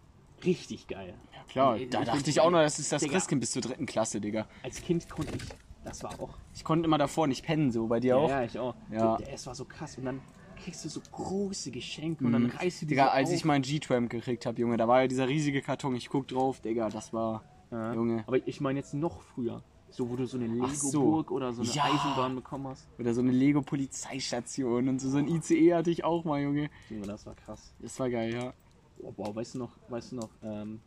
richtig 0.45 0.87
geil. 0.87 1.15
Ja, 1.35 1.43
klar, 1.49 1.77
Ich- 1.77 1.91
da 1.91 2.01
ich- 2.03 2.07
dachte 2.09 2.31
ich 2.31 2.41
auch 2.41 2.51
noch, 2.51 2.61
das 2.61 2.79
ist 2.79 2.93
das 2.93 3.01
Digga. 3.03 3.15
Christkind 3.15 3.41
bis 3.41 3.51
zur 3.53 3.63
dritten 3.63 3.85
Klasse, 3.87 4.21
Digga. 4.21 4.47
Als 4.63 4.81
Kind 4.81 5.09
konnte 5.09 5.35
ich, 5.35 5.43
das 5.83 6.05
war 6.05 6.13
auch 6.21 6.31
Ich 6.55 6.63
konnte 6.63 6.87
immer 6.87 6.99
davor 6.99 7.27
nicht 7.27 7.45
pennen, 7.45 7.73
so 7.73 7.87
bei 7.89 7.99
dir 7.99 8.17
auch. 8.17 8.29
Ja, 8.29 8.45
ich 8.45 8.57
auch. 8.59 8.75
Ja. 8.93 9.17
Du, 9.17 9.25
Es 9.25 9.45
war 9.47 9.55
so 9.57 9.65
krass. 9.65 9.99
Und 9.99 10.05
dann 10.05 10.21
kriegst 10.63 10.85
du 10.85 10.89
so 10.89 11.01
große 11.11 11.71
Geschenke 11.73 12.25
und 12.25 12.33
dann 12.33 12.47
reißt 12.47 12.83
du 12.83 12.87
die 12.87 12.91
Digga, 12.91 13.07
so 13.07 13.11
als 13.11 13.31
auf. 13.31 13.35
ich 13.35 13.45
meinen 13.45 13.63
G-Tramp 13.63 14.09
gekriegt 14.11 14.47
habe, 14.47 14.61
Junge, 14.61 14.77
da 14.77 14.87
war 14.87 15.01
ja 15.03 15.09
dieser 15.09 15.27
riesige 15.27 15.63
Karton, 15.63 15.97
ich 15.97 16.09
guck 16.11 16.29
drauf, 16.29 16.61
Digga, 16.61 16.91
das 16.91 17.13
war. 17.13 17.43
Ja. 17.73 17.93
Junge. 17.95 18.23
Aber 18.27 18.47
ich 18.47 18.61
meine 18.61 18.79
jetzt 18.79 18.95
noch 18.95 19.23
früher. 19.23 19.63
So, 19.91 20.09
wo 20.09 20.17
du 20.17 20.27
so 20.27 20.39
eine 20.39 20.47
Ach 20.63 20.73
so. 20.75 20.87
Lego-Burg 20.89 21.31
oder 21.31 21.53
so 21.53 21.63
eine 21.63 21.71
Ja. 21.71 21.85
Eisenbahn 21.85 22.35
bekommen 22.37 22.69
hast. 22.69 22.87
Oder 22.99 23.13
so 23.13 23.21
eine 23.21 23.33
Lego-Polizeistation 23.33 24.89
und 24.89 25.01
so, 25.01 25.11
so 25.11 25.19
ein 25.19 25.29
ICE 25.29 25.75
hatte 25.75 25.91
ich 25.91 26.05
auch 26.05 26.25
mal, 26.25 26.41
Junge. 26.41 26.71
Junge, 26.89 27.07
das 27.07 27.27
war 27.27 27.35
krass. 27.35 27.73
Das 27.81 27.99
war 27.99 28.09
geil, 28.09 28.33
ja. 28.33 28.55
Oh, 29.03 29.13
boah, 29.13 29.35
weißt 29.35 29.55
du 29.55 29.59
noch, 29.59 29.73
weißt 29.89 30.13
du 30.13 30.17
noch, 30.17 30.31
ähm, 30.43 30.81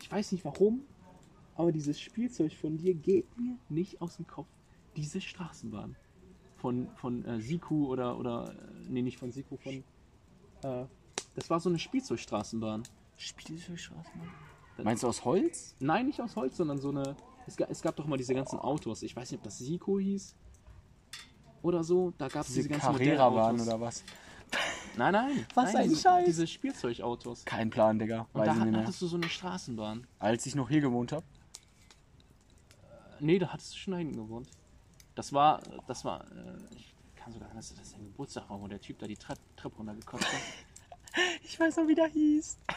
ich 0.00 0.10
weiß 0.10 0.32
nicht 0.32 0.44
warum, 0.44 0.82
aber 1.54 1.72
dieses 1.72 2.00
Spielzeug 2.00 2.52
von 2.54 2.78
dir 2.78 2.94
geht 2.94 3.26
mir 3.38 3.56
nicht 3.68 4.00
aus 4.00 4.16
dem 4.16 4.26
Kopf. 4.26 4.48
Diese 4.96 5.20
Straßenbahn. 5.20 5.96
Von, 6.56 6.88
von 6.96 7.24
äh, 7.24 7.40
Siku 7.40 7.86
oder, 7.86 8.18
oder, 8.18 8.50
äh, 8.50 8.88
nee, 8.88 9.02
nicht 9.02 9.18
von 9.18 9.30
Siku, 9.30 9.56
von, 9.56 9.84
äh, 10.62 10.86
das 11.34 11.50
war 11.50 11.60
so 11.60 11.68
eine 11.68 11.78
Spielzeugstraßenbahn. 11.78 12.82
Spielzeugstraßenbahn? 13.16 14.28
Meinst 14.82 15.02
du 15.02 15.08
aus 15.08 15.24
Holz? 15.24 15.74
Nein, 15.80 16.06
nicht 16.06 16.20
aus 16.20 16.36
Holz, 16.36 16.56
sondern 16.56 16.78
so 16.78 16.90
eine. 16.90 17.16
Es 17.48 17.56
gab, 17.56 17.70
es 17.70 17.80
gab 17.80 17.96
doch 17.96 18.06
mal 18.06 18.18
diese 18.18 18.34
ganzen 18.34 18.58
Autos. 18.58 19.02
Ich 19.02 19.16
weiß 19.16 19.30
nicht, 19.30 19.38
ob 19.38 19.44
das 19.44 19.56
Sico 19.58 19.98
hieß. 19.98 20.36
Oder 21.62 21.82
so. 21.82 22.12
Da 22.18 22.28
gab 22.28 22.42
es 22.42 22.48
Diese 22.48 22.68
diese 22.68 22.68
ganzen 22.68 22.92
Carrera-Bahn 22.92 23.56
Modellautos. 23.56 23.66
oder 23.66 23.80
was? 23.80 24.04
Nein, 24.96 25.12
nein. 25.12 25.46
Was 25.54 25.72
nein, 25.72 25.82
ein 25.84 25.88
diese, 25.88 26.02
Scheiß. 26.02 26.24
Diese 26.26 26.46
Spielzeugautos. 26.46 27.44
Kein 27.44 27.70
Plan, 27.70 27.98
Digga. 27.98 28.26
Und 28.32 28.40
Weiß 28.40 28.46
da 28.48 28.52
ich 28.52 28.58
nicht 28.64 28.70
mehr. 28.72 28.80
hattest 28.82 29.00
du 29.02 29.06
so 29.06 29.16
eine 29.16 29.28
Straßenbahn. 29.28 30.06
Als 30.18 30.44
ich 30.46 30.54
noch 30.54 30.68
hier 30.68 30.80
gewohnt 30.80 31.12
habe. 31.12 31.24
Nee, 33.20 33.38
da 33.38 33.48
hattest 33.52 33.74
du 33.74 33.78
schon 33.78 33.92
da 33.92 33.98
hinten 33.98 34.16
gewohnt. 34.16 34.48
Das 35.14 35.32
war, 35.32 35.60
das 35.86 36.04
war, 36.04 36.24
äh, 36.32 36.56
ich 36.76 36.94
kann 37.16 37.32
sogar 37.32 37.48
sagen, 37.48 37.58
dass 37.58 37.74
das 37.74 37.92
dein 37.92 38.04
Geburtstag 38.04 38.48
war, 38.50 38.60
wo 38.60 38.66
der 38.68 38.80
Typ 38.80 38.98
da 38.98 39.06
die 39.06 39.16
Treppe, 39.16 39.40
Treppe 39.56 39.76
runtergekotzt 39.76 40.26
hat. 40.26 40.32
Ich 41.42 41.58
weiß 41.58 41.76
noch, 41.78 41.88
wie 41.88 41.94
der 41.94 42.08
hieß. 42.08 42.58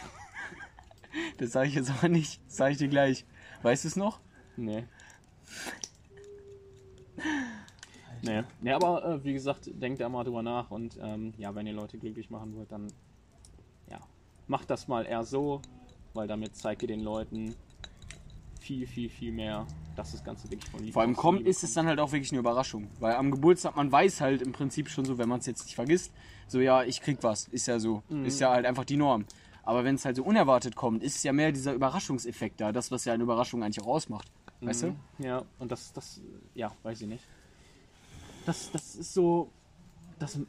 Das 1.38 1.52
sage 1.52 1.68
ich 1.68 1.76
jetzt 1.76 1.90
aber 1.90 2.08
nicht. 2.08 2.40
Das 2.48 2.56
sage 2.56 2.72
ich 2.72 2.78
dir 2.78 2.88
gleich. 2.88 3.26
Weißt 3.64 3.84
du 3.84 3.90
es 3.90 3.98
noch? 3.98 4.22
Nee. 4.62 4.84
Nee. 8.24 8.44
nee, 8.62 8.72
aber 8.72 9.04
äh, 9.04 9.24
wie 9.24 9.34
gesagt, 9.34 9.72
denkt 9.74 10.00
da 10.00 10.08
mal 10.08 10.24
drüber 10.24 10.44
nach 10.44 10.70
und 10.70 10.98
ähm, 11.02 11.34
ja, 11.38 11.56
wenn 11.56 11.66
ihr 11.66 11.74
Leute 11.74 11.98
glücklich 11.98 12.30
machen 12.30 12.56
wollt, 12.56 12.72
dann 12.72 12.88
ja, 13.90 14.00
macht 14.46 14.70
das 14.70 14.88
mal 14.88 15.08
eher 15.08 15.24
so, 15.24 15.62
weil 16.14 16.28
damit 16.28 16.56
zeigt 16.56 16.84
ihr 16.84 16.88
den 16.88 17.02
Leuten 17.02 17.56
viel, 18.60 18.86
viel, 18.86 19.10
viel 19.10 19.32
mehr, 19.32 19.66
dass 19.96 20.12
das 20.12 20.24
Ganze 20.24 20.52
wirklich 20.52 20.70
von 20.70 20.82
Liebe 20.82 20.94
Vor 20.94 21.02
allem 21.02 21.16
kommt, 21.16 21.48
ist 21.48 21.64
es 21.64 21.74
dann 21.74 21.88
halt 21.88 22.00
auch 22.00 22.12
wirklich 22.12 22.32
eine 22.32 22.40
Überraschung. 22.40 22.88
Weil 23.00 23.16
am 23.16 23.32
Geburtstag, 23.32 23.76
man 23.76 23.92
weiß 23.92 24.22
halt 24.22 24.44
im 24.44 24.52
Prinzip 24.52 24.88
schon 24.90 25.04
so, 25.04 25.18
wenn 25.18 25.28
man 25.28 25.40
es 25.40 25.48
jetzt 25.48 25.66
nicht 25.66 25.74
vergisst, 25.74 26.14
so 26.48 26.60
ja, 26.60 26.84
ich 26.84 27.02
krieg 27.02 27.18
was. 27.22 27.48
Ist 27.48 27.66
ja 27.66 27.80
so. 27.80 28.04
Ist 28.24 28.40
ja 28.40 28.52
halt 28.52 28.68
einfach 28.68 28.86
die 28.86 28.98
Norm. 28.98 29.26
Aber 29.64 29.84
wenn 29.84 29.96
es 29.96 30.06
halt 30.06 30.16
so 30.16 30.24
unerwartet 30.24 30.76
kommt, 30.76 31.04
ist 31.04 31.16
es 31.16 31.24
ja 31.24 31.34
mehr 31.34 31.52
dieser 31.52 31.74
Überraschungseffekt 31.74 32.62
da. 32.62 32.72
Das, 32.72 32.92
was 32.92 33.06
ja 33.06 33.14
eine 33.14 33.24
Überraschung 33.24 33.64
eigentlich 33.64 33.82
auch 33.84 33.88
ausmacht. 33.88 34.28
Weißt 34.62 34.84
du? 34.84 34.96
Ja, 35.20 35.44
und 35.60 35.72
das, 35.72 35.92
das, 35.94 36.22
ja, 36.54 36.72
weiß 36.84 37.02
ich 37.02 37.08
nicht. 37.08 37.24
Das, 38.46 38.72
das 38.72 38.96
ist 38.96 39.14
so, 39.14 39.52
das 40.20 40.40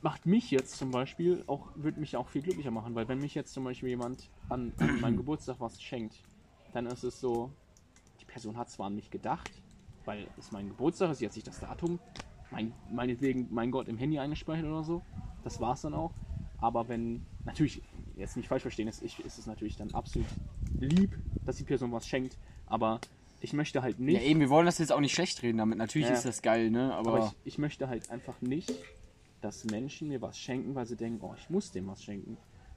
macht 0.00 0.26
mich 0.26 0.50
jetzt 0.50 0.78
zum 0.78 0.90
Beispiel 0.90 1.44
auch, 1.46 1.68
würde 1.74 2.00
mich 2.00 2.16
auch 2.16 2.28
viel 2.28 2.42
glücklicher 2.42 2.70
machen, 2.70 2.94
weil 2.94 3.08
wenn 3.08 3.20
mich 3.20 3.34
jetzt 3.34 3.52
zum 3.52 3.64
Beispiel 3.64 3.90
jemand 3.90 4.30
an, 4.48 4.72
an 4.78 5.00
meinem 5.00 5.16
Geburtstag 5.18 5.60
was 5.60 5.80
schenkt, 5.82 6.16
dann 6.72 6.86
ist 6.86 7.04
es 7.04 7.20
so, 7.20 7.50
die 8.20 8.24
Person 8.24 8.56
hat 8.56 8.70
zwar 8.70 8.86
an 8.86 8.94
mich 8.94 9.10
gedacht, 9.10 9.50
weil 10.04 10.26
es 10.38 10.50
mein 10.50 10.68
Geburtstag 10.68 11.10
ist, 11.10 11.18
sie 11.18 11.26
hat 11.26 11.32
sich 11.32 11.44
das 11.44 11.60
Datum, 11.60 11.98
mein, 12.50 12.72
meinetwegen, 12.90 13.48
mein 13.50 13.70
Gott, 13.70 13.88
im 13.88 13.98
Handy 13.98 14.18
eingespeichert 14.18 14.66
oder 14.66 14.84
so, 14.84 15.02
das 15.44 15.60
war 15.60 15.74
es 15.74 15.82
dann 15.82 15.94
auch. 15.94 16.12
Aber 16.58 16.88
wenn, 16.88 17.22
natürlich, 17.44 17.82
jetzt 18.16 18.36
nicht 18.36 18.48
falsch 18.48 18.62
verstehen, 18.62 18.88
ist, 18.88 19.02
ist 19.02 19.38
es 19.38 19.46
natürlich 19.46 19.76
dann 19.76 19.92
absolut 19.94 20.28
lieb, 20.80 21.18
dass 21.44 21.56
die 21.56 21.64
Person 21.64 21.92
was 21.92 22.06
schenkt, 22.06 22.36
aber 22.66 23.00
ich 23.40 23.52
möchte 23.52 23.82
halt 23.82 23.98
nicht. 23.98 24.20
Ja, 24.22 24.22
eben, 24.22 24.40
wir 24.40 24.50
wollen 24.50 24.66
das 24.66 24.78
jetzt 24.78 24.92
auch 24.92 25.00
nicht 25.00 25.14
schlecht 25.14 25.42
reden 25.42 25.58
damit. 25.58 25.78
Natürlich 25.78 26.08
Ja. 26.08 26.14
ist 26.14 26.24
das 26.24 26.42
geil, 26.42 26.70
ne? 26.70 26.94
Aber, 26.94 27.10
Aber 27.10 27.18
ich, 27.26 27.36
ich 27.44 27.58
möchte 27.58 27.88
halt 27.88 28.08
einfach 28.10 28.40
nicht, 28.40 28.68
dass 29.40 29.64
Menschen 29.64 30.08
mir 30.08 30.20
was 30.20 30.38
schenken, 30.38 30.74
weil 30.74 30.86
sie 30.86 30.96
denken, 30.96 31.24
oh, 31.24 31.34
ich 31.36 31.48
muss 31.48 31.70
dem 31.70 31.86
was 31.86 32.02
schenken. 32.02 32.36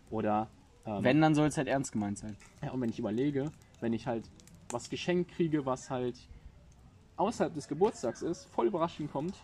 Oder, 0.10 0.50
ähm, 0.86 1.04
wenn, 1.04 1.22
dann 1.22 1.36
soll 1.36 1.48
es 1.48 1.58
halt 1.58 1.68
ernst 1.68 1.92
gemeint 1.92 2.18
sein. 2.18 2.38
ja, 2.62 2.72
und 2.72 2.82
wenn 2.82 2.90
ich 2.90 3.00
überlege, 3.00 3.52
wenn 3.80 3.94
ich 3.94 4.06
halt 4.06 4.30
was 4.70 4.90
geschenkt 4.90 5.32
kriege, 5.32 5.66
was 5.66 5.90
halt 5.90 6.18
außerhalb 7.18 7.54
des 7.54 7.68
Geburtstags 7.68 8.22
ist, 8.22 8.46
voll 8.46 8.68
überraschend 8.68 9.12
kommt, 9.12 9.36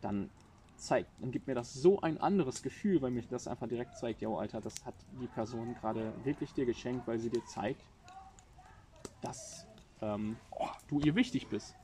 dann 0.00 0.30
zeigt, 0.76 1.10
dann 1.20 1.30
gibt 1.30 1.46
mir 1.46 1.54
das 1.54 1.72
so 1.74 2.00
ein 2.00 2.18
anderes 2.18 2.62
Gefühl, 2.62 3.02
weil 3.02 3.10
mich 3.10 3.28
das 3.28 3.46
einfach 3.46 3.68
direkt 3.68 3.96
zeigt, 3.96 4.22
ja, 4.22 4.28
Alter, 4.30 4.60
das 4.60 4.84
hat 4.86 4.94
die 5.20 5.28
Person 5.28 5.74
gerade 5.74 6.12
wirklich 6.24 6.54
dir 6.54 6.64
geschenkt, 6.66 7.06
weil 7.06 7.18
sie 7.18 7.30
dir 7.30 7.44
zeigt, 7.44 7.82
dass 9.20 9.66
ähm, 10.02 10.36
du 10.88 11.00
ihr 11.00 11.14
wichtig 11.14 11.48
bist. 11.48 11.74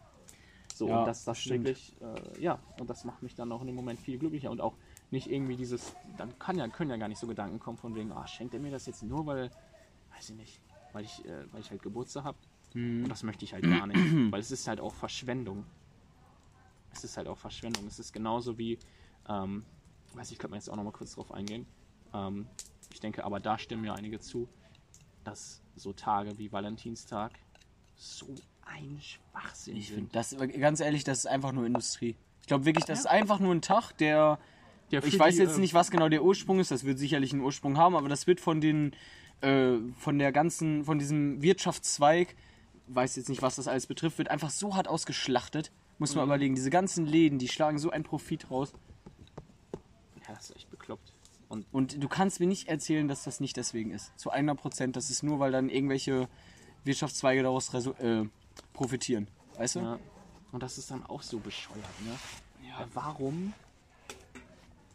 So, 0.74 0.88
Ja, 0.88 1.00
und 1.00 1.07
das, 1.07 1.24
das 1.24 1.38
stimmt. 1.38 1.64
wirklich, 1.64 1.94
äh, 2.00 2.42
ja, 2.42 2.59
und 2.79 2.90
das 2.90 3.05
macht 3.05 3.22
mich 3.22 3.35
dann 3.35 3.50
auch 3.52 3.62
in 3.62 3.66
dem 3.68 3.76
Moment 3.76 3.98
viel 3.98 4.18
glücklicher 4.18 4.50
und 4.50 4.61
auch 4.61 4.74
nicht 5.11 5.31
irgendwie 5.31 5.57
dieses, 5.57 5.94
dann 6.18 6.38
kann 6.38 6.59
ja, 6.59 6.68
können 6.68 6.90
ja 6.90 6.96
gar 6.96 7.09
nicht 7.09 7.18
so 7.18 7.26
Gedanken 7.26 7.59
kommen 7.59 7.79
von 7.79 7.94
wegen, 7.94 8.12
ah, 8.12 8.26
schenkt 8.26 8.52
er 8.55 8.61
mir 8.61 8.70
das 8.70 8.85
jetzt 8.87 9.02
nur, 9.02 9.24
weil, 9.24 9.50
weiß 10.14 10.31
ich 10.31 10.37
nicht, 10.37 10.61
weil 10.92 11.05
ich, 11.05 11.24
äh, 11.24 11.50
weil 11.52 11.61
ich 11.61 11.70
halt 11.70 11.83
Geburtstag 11.83 12.24
habe. 12.24 12.38
Und 13.05 13.09
das 13.09 13.22
möchte 13.22 13.44
ich 13.44 13.55
halt 13.55 13.64
gar 13.64 13.87
nicht, 13.87 13.98
weil 14.33 14.40
es 14.40 14.50
ist 14.50 14.68
halt 14.68 14.81
auch 14.81 14.92
Verschwendung. 14.92 15.64
Es 16.92 17.05
ist 17.05 17.16
halt 17.16 17.26
auch 17.29 17.38
Verschwendung. 17.38 17.87
Es 17.87 17.98
ist 17.98 18.12
genauso 18.12 18.59
wie, 18.59 18.79
ähm, 19.29 19.64
weiß 20.14 20.31
ich, 20.31 20.38
könnte 20.38 20.50
man 20.50 20.59
jetzt 20.59 20.68
auch 20.68 20.76
noch 20.76 20.85
mal 20.85 20.92
kurz 20.92 21.14
drauf 21.14 21.33
eingehen. 21.33 21.66
Ähm, 22.12 22.46
ich 22.92 23.00
denke, 23.00 23.24
aber 23.24 23.40
da 23.40 23.59
stimmen 23.59 23.85
ja 23.85 23.94
einige 23.94 24.20
zu, 24.20 24.46
dass 25.24 25.62
so 25.74 25.92
Tage 25.94 26.37
wie 26.38 26.52
Valentinstag 26.52 27.33
so 27.96 28.26
ein 28.64 28.98
Schwachsinn 29.00 29.76
Ich 29.76 29.88
sind. 29.88 29.96
finde, 29.96 30.12
das 30.12 30.37
ganz 30.61 30.80
ehrlich, 30.80 31.04
das 31.04 31.18
ist 31.18 31.26
einfach 31.26 31.52
nur 31.52 31.66
Industrie. 31.66 32.16
Ich 32.40 32.46
glaube 32.46 32.64
wirklich, 32.64 32.85
das 32.85 33.00
ist 33.00 33.06
einfach 33.06 33.40
nur 33.40 33.54
ein 33.54 33.62
Tag, 33.62 33.92
der. 33.98 34.38
Der 34.92 35.02
für 35.02 35.09
Ich 35.09 35.18
weiß 35.18 35.35
die, 35.35 35.42
jetzt 35.42 35.56
äh, 35.56 35.61
nicht, 35.61 35.74
was 35.74 35.90
genau 35.90 36.09
der 36.09 36.22
Ursprung 36.22 36.61
ist, 36.61 36.70
das 36.70 36.85
wird 36.85 36.98
sicherlich 36.98 37.32
einen 37.32 37.42
Ursprung 37.42 37.76
haben, 37.76 37.96
aber 37.96 38.09
das 38.09 38.28
wird 38.28 38.40
von 38.40 38.61
den, 38.61 38.94
äh, 39.40 39.78
von 39.98 40.18
der 40.18 40.30
ganzen, 40.30 40.85
von 40.85 40.98
diesem 41.00 41.42
Wirtschaftszweig, 41.42 42.37
weiß 42.87 43.16
jetzt 43.16 43.28
nicht, 43.28 43.42
was 43.42 43.56
das 43.56 43.66
alles 43.66 43.87
betrifft, 43.88 44.18
wird 44.18 44.30
einfach 44.30 44.50
so 44.50 44.76
hart 44.76 44.87
ausgeschlachtet. 44.87 45.72
Muss 45.98 46.12
Mhm. 46.12 46.18
man 46.18 46.28
überlegen, 46.28 46.54
diese 46.54 46.70
ganzen 46.70 47.04
Läden, 47.04 47.38
die 47.40 47.48
schlagen 47.48 47.78
so 47.78 47.90
einen 47.90 48.04
Profit 48.04 48.48
raus. 48.50 48.72
Ja, 50.28 50.35
das 50.35 50.50
ist 50.50 50.56
echt 50.56 50.70
bekloppt. 50.70 51.12
Und 51.48 51.66
Und 51.72 52.02
du 52.02 52.09
kannst 52.09 52.38
mir 52.40 52.46
nicht 52.46 52.68
erzählen, 52.68 53.09
dass 53.09 53.24
das 53.24 53.40
nicht 53.40 53.56
deswegen 53.56 53.90
ist. 53.90 54.16
Zu 54.18 54.30
100 54.30 54.56
Prozent, 54.59 54.96
das 54.96 55.11
ist 55.11 55.22
nur, 55.24 55.38
weil 55.40 55.52
dann 55.52 55.68
irgendwelche 55.68 56.28
Wirtschaftszweige 56.87 57.42
daraus 57.42 57.72
äh, 57.75 58.25
profitieren. 58.72 59.29
Weißt 59.57 59.77
du? 59.77 59.81
Ja. 59.81 59.99
Und 60.53 60.62
das 60.62 60.79
ist 60.79 60.90
dann 60.90 61.05
auch 61.07 61.22
so 61.22 61.38
bescheuert, 61.38 61.79
ne? 62.05 62.16
Ja. 62.68 62.87
Warum? 62.94 63.53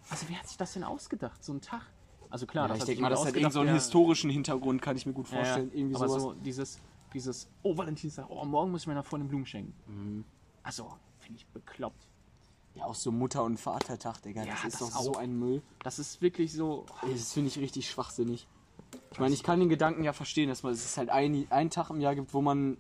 Also 0.10 0.26
wer 0.30 0.40
hat 0.40 0.48
sich 0.48 0.58
das 0.58 0.74
denn 0.74 0.84
ausgedacht? 0.84 1.44
So 1.44 1.54
ein 1.54 1.62
Tag? 1.62 1.82
Also 2.30 2.46
klar, 2.46 2.66
Ja, 2.68 2.70
das 2.74 2.80
ich 2.80 2.86
denke 2.86 3.02
mal, 3.02 3.10
das 3.10 3.26
hat 3.26 3.36
irgend 3.36 3.54
so 3.54 3.60
einen 3.60 3.74
historischen 3.74 4.30
Hintergrund, 4.30 4.82
kann 4.82 4.96
ich 4.96 5.06
mir 5.06 5.14
gut 5.14 5.30
Ja, 5.30 5.38
ja. 5.38 5.44
vorstellen. 5.44 5.72
Irgendwie 5.74 5.96
aber 5.96 6.08
sowas. 6.08 6.22
so 6.24 6.34
dieses, 6.34 6.80
dieses, 7.14 7.48
oh, 7.64 7.78
Valentinstag, 7.78 8.26
oh, 8.30 8.44
morgen 8.46 8.72
muss 8.72 8.82
ich 8.82 8.88
meiner 8.88 9.04
Freundin 9.04 9.28
Blumen 9.30 9.46
schenken. 9.46 9.74
Mhm. 9.88 10.26
Also, 10.64 10.94
finde 11.20 11.40
ich 11.40 11.46
bekloppt. 11.48 12.08
Ja, 12.76 12.86
auch 12.86 12.96
so 12.96 13.12
Mutter- 13.12 13.44
und 13.44 13.58
Vatertag, 13.60 14.22
Digga. 14.22 14.44
Ja, 14.44 14.54
das 14.54 14.74
ist 14.74 14.82
das 14.82 14.92
doch 14.92 15.02
so 15.02 15.16
ein 15.16 15.38
Müll. 15.38 15.62
Das 15.84 16.00
ist 16.00 16.22
wirklich 16.22 16.54
so, 16.54 16.86
Das 17.02 17.34
finde 17.34 17.50
ich 17.50 17.60
richtig 17.60 17.90
schwachsinnig. 17.90 18.48
Ich 19.12 19.20
meine, 19.20 19.34
ich 19.34 19.44
kann 19.44 19.60
den 19.60 19.70
Gedanken 19.70 20.04
ja 20.04 20.14
verstehen, 20.14 20.50
dass 20.50 20.64
man, 20.64 20.74
es 20.74 20.86
ist 20.86 20.98
halt 20.98 21.10
ein, 21.10 21.46
ein 21.50 21.70
Tag 21.70 21.90
im 21.90 22.00
Jahr 22.00 22.16
gibt, 22.16 22.34
wo 22.34 22.42
man 22.42 22.78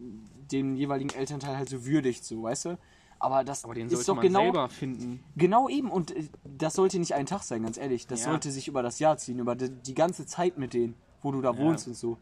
den 0.51 0.75
jeweiligen 0.75 1.09
Elternteil 1.09 1.57
halt 1.57 1.69
so 1.69 1.85
würdigt, 1.85 2.23
so, 2.23 2.43
weißt 2.43 2.65
du? 2.65 2.77
Aber 3.19 3.43
das 3.43 3.63
aber 3.63 3.75
ist 3.75 4.07
doch 4.07 4.19
genau, 4.19 4.41
selber 4.41 4.69
finden. 4.69 5.23
genau 5.35 5.69
eben. 5.69 5.91
Und 5.91 6.15
äh, 6.15 6.27
das 6.43 6.73
sollte 6.73 6.97
nicht 6.99 7.13
ein 7.13 7.25
Tag 7.27 7.43
sein, 7.43 7.63
ganz 7.63 7.77
ehrlich. 7.77 8.07
Das 8.07 8.21
Ja. 8.21 8.31
sollte 8.31 8.51
sich 8.51 8.67
über 8.67 8.81
das 8.81 8.99
Jahr 8.99 9.17
ziehen, 9.17 9.39
über 9.39 9.55
die, 9.55 9.69
die 9.69 9.93
ganze 9.93 10.25
Zeit 10.25 10.57
mit 10.57 10.73
denen, 10.73 10.95
wo 11.21 11.31
du 11.31 11.41
da 11.41 11.55
wohnst 11.57 11.87
und 11.87 11.93
so. 11.95 12.17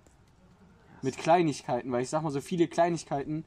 Mit 1.01 1.17
Kleinigkeiten, 1.17 1.91
weil 1.91 2.03
ich 2.03 2.09
sag 2.09 2.23
mal, 2.23 2.31
so 2.31 2.41
viele 2.41 2.67
Kleinigkeiten 2.67 3.45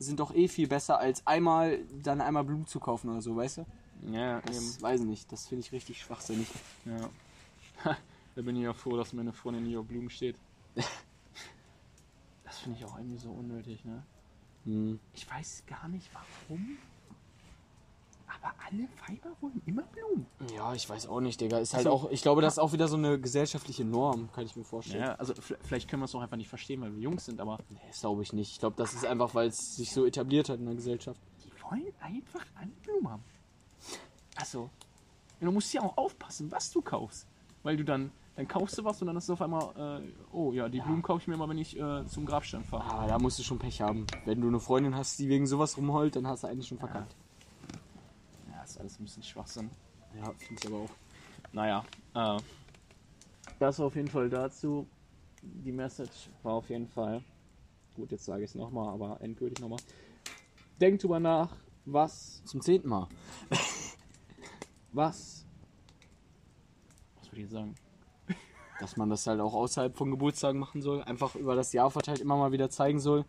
sind 0.00 0.18
doch 0.18 0.34
eh 0.34 0.48
viel 0.48 0.66
besser, 0.66 0.98
als 0.98 1.24
einmal 1.26 1.78
dann 2.02 2.20
einmal 2.20 2.44
Blumen 2.44 2.66
zu 2.66 2.80
kaufen 2.80 3.10
oder 3.10 3.22
so, 3.22 3.36
weißt 3.36 3.58
du? 3.58 3.66
Ja, 4.10 4.40
Das 4.40 4.80
weiß 4.82 5.00
ich 5.00 5.06
nicht. 5.06 5.30
Das 5.32 5.46
finde 5.46 5.64
ich 5.64 5.72
richtig 5.72 6.00
schwachsinnig. 6.00 6.48
Ja. 6.84 7.94
da 8.38 8.42
bin 8.42 8.54
ich 8.54 8.62
ja 8.62 8.72
froh, 8.72 8.96
dass 8.96 9.12
meine 9.12 9.32
Freundin 9.32 9.66
hier 9.66 9.80
auf 9.80 9.86
Blumen 9.86 10.10
steht. 10.10 10.36
Das 12.44 12.60
finde 12.60 12.78
ich 12.78 12.84
auch 12.84 12.96
irgendwie 12.96 13.18
so 13.18 13.30
unnötig, 13.30 13.84
ne? 13.84 14.02
Hm. 14.64 14.98
Ich 15.12 15.28
weiß 15.30 15.64
gar 15.66 15.86
nicht 15.88 16.08
warum. 16.14 16.78
Aber 18.26 18.54
alle 18.66 18.88
Weiber 19.06 19.36
wollen 19.40 19.60
immer 19.66 19.82
Blumen. 19.82 20.26
Ja, 20.54 20.72
ich 20.72 20.88
weiß 20.88 21.08
auch 21.08 21.20
nicht, 21.20 21.40
Digga. 21.40 21.58
Ist 21.58 21.74
halt 21.74 21.86
Also- 21.86 22.06
auch, 22.06 22.10
ich 22.10 22.22
glaube, 22.22 22.40
das 22.40 22.54
ist 22.54 22.58
auch 22.58 22.72
wieder 22.72 22.88
so 22.88 22.96
eine 22.96 23.20
gesellschaftliche 23.20 23.84
Norm, 23.84 24.30
kann 24.32 24.44
ich 24.46 24.56
mir 24.56 24.64
vorstellen. 24.64 25.02
Ja, 25.02 25.14
also 25.16 25.34
vielleicht 25.62 25.88
können 25.90 26.00
wir 26.00 26.04
es 26.06 26.14
auch 26.14 26.20
einfach 26.22 26.36
nicht 26.38 26.48
verstehen, 26.48 26.80
weil 26.80 26.94
wir 26.94 27.00
Jungs 27.02 27.24
sind, 27.26 27.40
aber 27.40 27.58
Nee, 27.70 27.80
das 27.88 28.00
glaube 28.00 28.22
ich 28.22 28.32
nicht. 28.32 28.52
Ich 28.52 28.60
glaube, 28.60 28.76
das 28.76 28.94
ist 28.94 29.04
einfach, 29.04 29.34
weil 29.34 29.48
es 29.48 29.76
sich 29.76 29.92
so 29.92 30.06
etabliert 30.06 30.48
hat 30.48 30.58
in 30.58 30.66
der 30.66 30.74
Gesellschaft. 30.74 31.20
die 31.44 31.50
wollen 31.62 31.92
einfach 32.00 32.46
alle 32.54 32.70
Blumen 32.82 33.08
haben. 33.10 33.24
Also, 34.36 34.70
du 35.40 35.50
musst 35.52 35.72
ja 35.74 35.82
auch 35.82 35.96
aufpassen, 35.98 36.50
was 36.50 36.70
du 36.70 36.80
kaufst. 36.80 37.26
Weil 37.62 37.76
du 37.76 37.84
dann, 37.84 38.10
dann 38.38 38.46
kaufst 38.46 38.78
du 38.78 38.84
was 38.84 39.00
und 39.02 39.08
dann 39.08 39.16
ist 39.16 39.24
es 39.24 39.30
auf 39.30 39.42
einmal, 39.42 40.00
äh, 40.00 40.12
oh 40.30 40.52
ja, 40.52 40.68
die 40.68 40.78
Blumen 40.80 41.02
kaufe 41.02 41.22
ich 41.22 41.26
mir 41.26 41.34
immer, 41.34 41.48
wenn 41.48 41.58
ich 41.58 41.76
äh, 41.76 42.06
zum 42.06 42.24
Grabstein 42.24 42.62
fahre. 42.62 42.84
Aber 42.84 43.08
da 43.08 43.18
musst 43.18 43.36
du 43.40 43.42
schon 43.42 43.58
Pech 43.58 43.80
haben. 43.80 44.06
Wenn 44.26 44.40
du 44.40 44.46
eine 44.46 44.60
Freundin 44.60 44.94
hast, 44.94 45.18
die 45.18 45.28
wegen 45.28 45.44
sowas 45.44 45.76
rumheult, 45.76 46.14
dann 46.14 46.24
hast 46.24 46.44
du 46.44 46.46
eigentlich 46.46 46.68
schon 46.68 46.78
verkackt. 46.78 47.16
Ja, 48.48 48.62
ist 48.62 48.78
alles 48.78 49.00
ein 49.00 49.02
bisschen 49.02 49.24
Schwachsinn. 49.24 49.70
Ja, 50.16 50.32
finde 50.38 50.54
ich 50.62 50.66
aber 50.68 50.84
auch. 50.84 50.90
Naja, 51.52 51.84
äh, 52.14 52.38
das 53.58 53.80
auf 53.80 53.96
jeden 53.96 54.06
Fall 54.06 54.30
dazu. 54.30 54.86
Die 55.42 55.72
Message 55.72 56.30
war 56.44 56.52
auf 56.52 56.70
jeden 56.70 56.86
Fall, 56.86 57.24
gut, 57.96 58.12
jetzt 58.12 58.24
sage 58.24 58.44
ich 58.44 58.50
es 58.50 58.54
nochmal, 58.54 58.94
aber 58.94 59.20
endgültig 59.20 59.58
nochmal. 59.58 59.80
Denkt 60.80 61.02
drüber 61.02 61.18
nach, 61.18 61.56
was, 61.86 62.44
Zum 62.44 62.60
zehnten 62.60 62.88
Mal. 62.88 63.08
was, 64.92 65.44
was 67.16 67.26
würde 67.32 67.36
ich 67.36 67.42
jetzt 67.42 67.50
sagen? 67.50 67.74
Dass 68.80 68.96
man 68.96 69.10
das 69.10 69.26
halt 69.26 69.40
auch 69.40 69.54
außerhalb 69.54 69.96
von 69.96 70.10
Geburtstagen 70.10 70.60
machen 70.60 70.82
soll. 70.82 71.02
Einfach 71.02 71.34
über 71.34 71.54
das 71.56 71.72
Jahr 71.72 71.90
verteilt 71.90 72.20
immer 72.20 72.36
mal 72.36 72.52
wieder 72.52 72.70
zeigen 72.70 73.00
soll, 73.00 73.24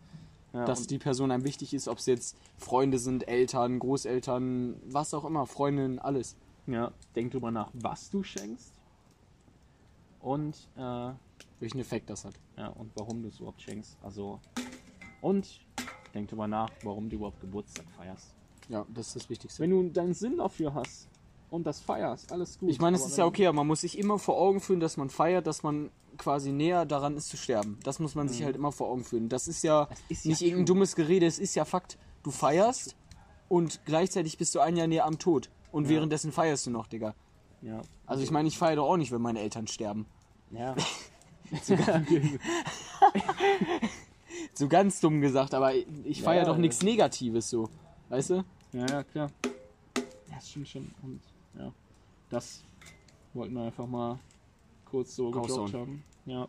Ja, 0.52 0.64
dass 0.64 0.86
die 0.86 0.98
Person 0.98 1.30
einem 1.32 1.44
wichtig 1.44 1.74
ist. 1.74 1.88
Ob 1.88 1.98
es 1.98 2.06
jetzt 2.06 2.36
Freunde 2.58 2.98
sind, 2.98 3.26
Eltern, 3.28 3.78
Großeltern, 3.80 4.76
was 4.86 5.12
auch 5.14 5.24
immer, 5.24 5.46
Freundinnen, 5.46 5.98
alles. 5.98 6.36
ja, 6.66 6.92
denk 7.16 7.32
drüber 7.32 7.50
nach, 7.50 7.70
was 7.72 8.10
du 8.10 8.22
schenkst 8.22 8.72
und, 10.20 10.68
äh, 10.76 11.10
Welchen 11.58 11.78
Effekt 11.78 12.08
das 12.10 12.24
hat. 12.24 12.34
ja, 12.56 12.68
und 12.68 12.90
warum 12.94 13.22
du 13.22 13.28
es 13.28 13.38
überhaupt 13.38 13.60
schenkst. 13.62 13.96
Also, 14.02 14.40
und 15.20 15.60
denk 16.14 16.28
drüber 16.28 16.46
nach, 16.48 16.70
warum 16.84 17.08
du 17.10 17.16
überhaupt 17.16 17.40
Geburtstag 17.40 17.86
feierst. 17.96 18.34
Ja, 18.68 18.86
das 18.94 19.08
ist 19.08 19.16
das 19.16 19.30
Wichtigste. 19.30 19.62
Wenn 19.62 19.70
du 19.70 19.88
deinen 19.90 20.14
Sinn 20.14 20.36
dafür 20.38 20.72
hast 20.74 21.08
und 21.50 21.64
das 21.66 21.80
feierst, 21.80 22.32
alles 22.32 22.58
gut. 22.58 22.70
Ich 22.70 22.78
meine, 22.80 22.96
es 22.96 23.04
ist 23.04 23.18
ja 23.18 23.24
okay, 23.26 23.46
aber 23.46 23.56
man 23.56 23.66
muss 23.66 23.80
sich 23.82 23.98
immer 23.98 24.18
vor 24.18 24.38
Augen 24.38 24.60
führen, 24.60 24.80
dass 24.80 24.96
man 24.96 25.10
feiert, 25.10 25.46
dass 25.46 25.62
man 25.62 25.90
quasi 26.16 26.52
näher 26.52 26.84
daran 26.86 27.16
ist 27.16 27.28
zu 27.28 27.36
sterben. 27.36 27.78
Das 27.82 27.98
muss 27.98 28.14
man 28.14 28.28
sich 28.28 28.42
halt 28.44 28.56
immer 28.56 28.72
vor 28.72 28.88
Augen 28.88 29.04
führen. 29.04 29.28
Das 29.28 29.48
ist 29.48 29.62
ja 29.64 29.84
Mhm. 29.84 29.88
Das 30.08 30.18
ist 30.18 30.24
ja 30.24 30.28
nicht 30.30 30.42
irgendein 30.42 30.66
true. 30.66 30.74
dummes 30.76 30.94
Gerede, 30.96 31.26
es 31.26 31.38
ist 31.38 31.54
ja 31.54 31.64
Fakt. 31.64 31.98
Du 32.22 32.30
feierst 32.30 32.96
und 33.48 33.80
gleichzeitig 33.86 34.36
bist 34.38 34.54
du 34.54 34.60
ein 34.60 34.76
Jahr 34.76 34.86
näher 34.86 35.06
am 35.06 35.18
Tod. 35.18 35.50
Und 35.72 35.84
Ja. 35.84 35.90
währenddessen 35.90 36.32
feierst 36.32 36.66
du 36.66 36.70
noch, 36.70 36.86
Digga. 36.86 37.14
Ja. 37.62 37.80
Also 38.06 38.22
ich 38.22 38.30
meine, 38.30 38.48
ich 38.48 38.58
feiere 38.58 38.76
doch 38.76 38.88
auch 38.88 38.96
nicht, 38.96 39.12
wenn 39.12 39.20
meine 39.22 39.40
Eltern 39.40 39.66
sterben. 39.66 40.06
Ja. 40.50 40.74
So 44.54 44.68
ganz 44.68 45.00
dumm 45.00 45.20
gesagt, 45.20 45.54
aber 45.54 45.72
ich 45.74 46.22
feiere 46.22 46.42
Ja, 46.42 46.44
doch 46.46 46.54
ja. 46.54 46.60
nichts 46.60 46.82
Negatives 46.82 47.50
so. 47.50 47.68
Weißt 48.08 48.30
du? 48.30 48.44
ja, 48.72 48.86
ja, 48.86 49.02
klar. 49.04 49.30
Das 50.32 50.48
stimmt 50.50 50.68
schon. 50.68 50.90
Und 51.02 51.20
ja, 51.58 51.72
das 52.28 52.64
wollten 53.34 53.54
wir 53.54 53.62
einfach 53.62 53.86
mal 53.86 54.18
kurz 54.84 55.16
so 55.16 55.30
gedroppt 55.30 55.74
haben. 55.74 56.02
Ja. 56.26 56.48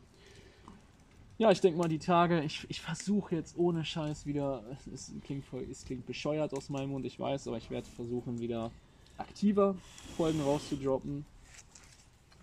Ja, 1.38 1.50
ich 1.50 1.60
denke 1.60 1.80
mal, 1.80 1.88
die 1.88 1.98
Tage, 1.98 2.44
ich, 2.44 2.68
ich 2.70 2.82
versuche 2.82 3.36
jetzt 3.36 3.58
ohne 3.58 3.84
Scheiß 3.84 4.28
wieder, 4.28 4.64
es, 4.72 5.10
es, 5.10 5.14
klingt 5.24 5.44
voll, 5.44 5.66
es 5.72 5.86
klingt 5.86 6.06
bescheuert 6.06 6.54
aus 6.54 6.70
meinem 6.70 6.92
Mund, 6.92 7.04
ich 7.06 7.20
weiß, 7.20 7.48
aber 7.48 7.58
ich 7.58 7.72
werde 7.72 7.88
versuchen, 7.88 8.40
wieder 8.40 8.70
aktiver 9.18 9.76
Folgen 10.16 10.40
rauszudroppen. 10.42 11.26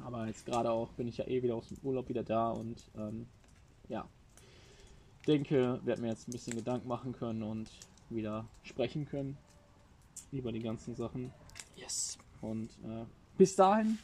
Aber 0.05 0.27
jetzt 0.27 0.47
gerade 0.47 0.71
auch 0.71 0.89
bin 0.91 1.07
ich 1.07 1.19
ja 1.19 1.27
eh 1.27 1.43
wieder 1.43 1.55
aus 1.55 1.69
dem 1.69 1.79
Urlaub 1.85 2.09
wieder 2.09 2.25
da 2.25 2.51
und 2.51 2.91
ähm, 2.97 3.27
ja, 3.89 4.05
denke, 5.29 5.81
werde 5.85 6.03
mir 6.03 6.09
jetzt 6.09 6.29
ein 6.29 6.33
bisschen 6.33 6.57
Gedanken 6.57 6.89
machen 6.89 7.13
können 7.13 7.43
und 7.43 7.71
wieder 8.11 8.47
sprechen 8.63 9.07
können 9.07 9.37
über 10.33 10.51
die 10.51 10.61
ganzen 10.61 10.97
Sachen. 10.97 11.33
Yes. 11.77 12.19
Und 12.41 12.71
äh, 12.85 13.05
bis 13.37 13.57
dahin 13.57 13.99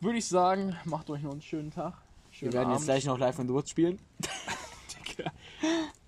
würde 0.00 0.18
ich 0.18 0.26
sagen, 0.26 0.76
macht 0.84 1.10
euch 1.10 1.22
noch 1.22 1.32
einen 1.32 1.42
schönen 1.42 1.70
Tag. 1.70 1.94
Wir 2.30 2.38
Schönen 2.38 2.52
werden 2.52 2.70
jetzt 2.70 2.76
Abend. 2.76 2.86
gleich 2.86 3.04
noch 3.06 3.18
Live 3.18 3.36
the 3.36 3.48
Woods 3.48 3.70
spielen. 3.70 3.98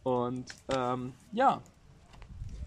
Und 0.02 0.46
ähm, 0.72 1.12
ja, 1.32 1.60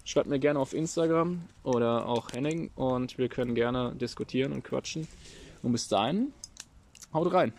schreibt 0.04 0.28
mir 0.28 0.38
gerne 0.38 0.58
auf 0.58 0.74
Instagram 0.74 1.40
oder 1.62 2.06
auch 2.06 2.32
Henning 2.32 2.70
und 2.74 3.16
wir 3.16 3.28
können 3.28 3.54
gerne 3.54 3.94
diskutieren 3.94 4.52
und 4.52 4.62
quatschen. 4.62 5.08
Und 5.62 5.72
bis 5.72 5.88
dahin, 5.88 6.32
haut 7.14 7.32
rein. 7.32 7.52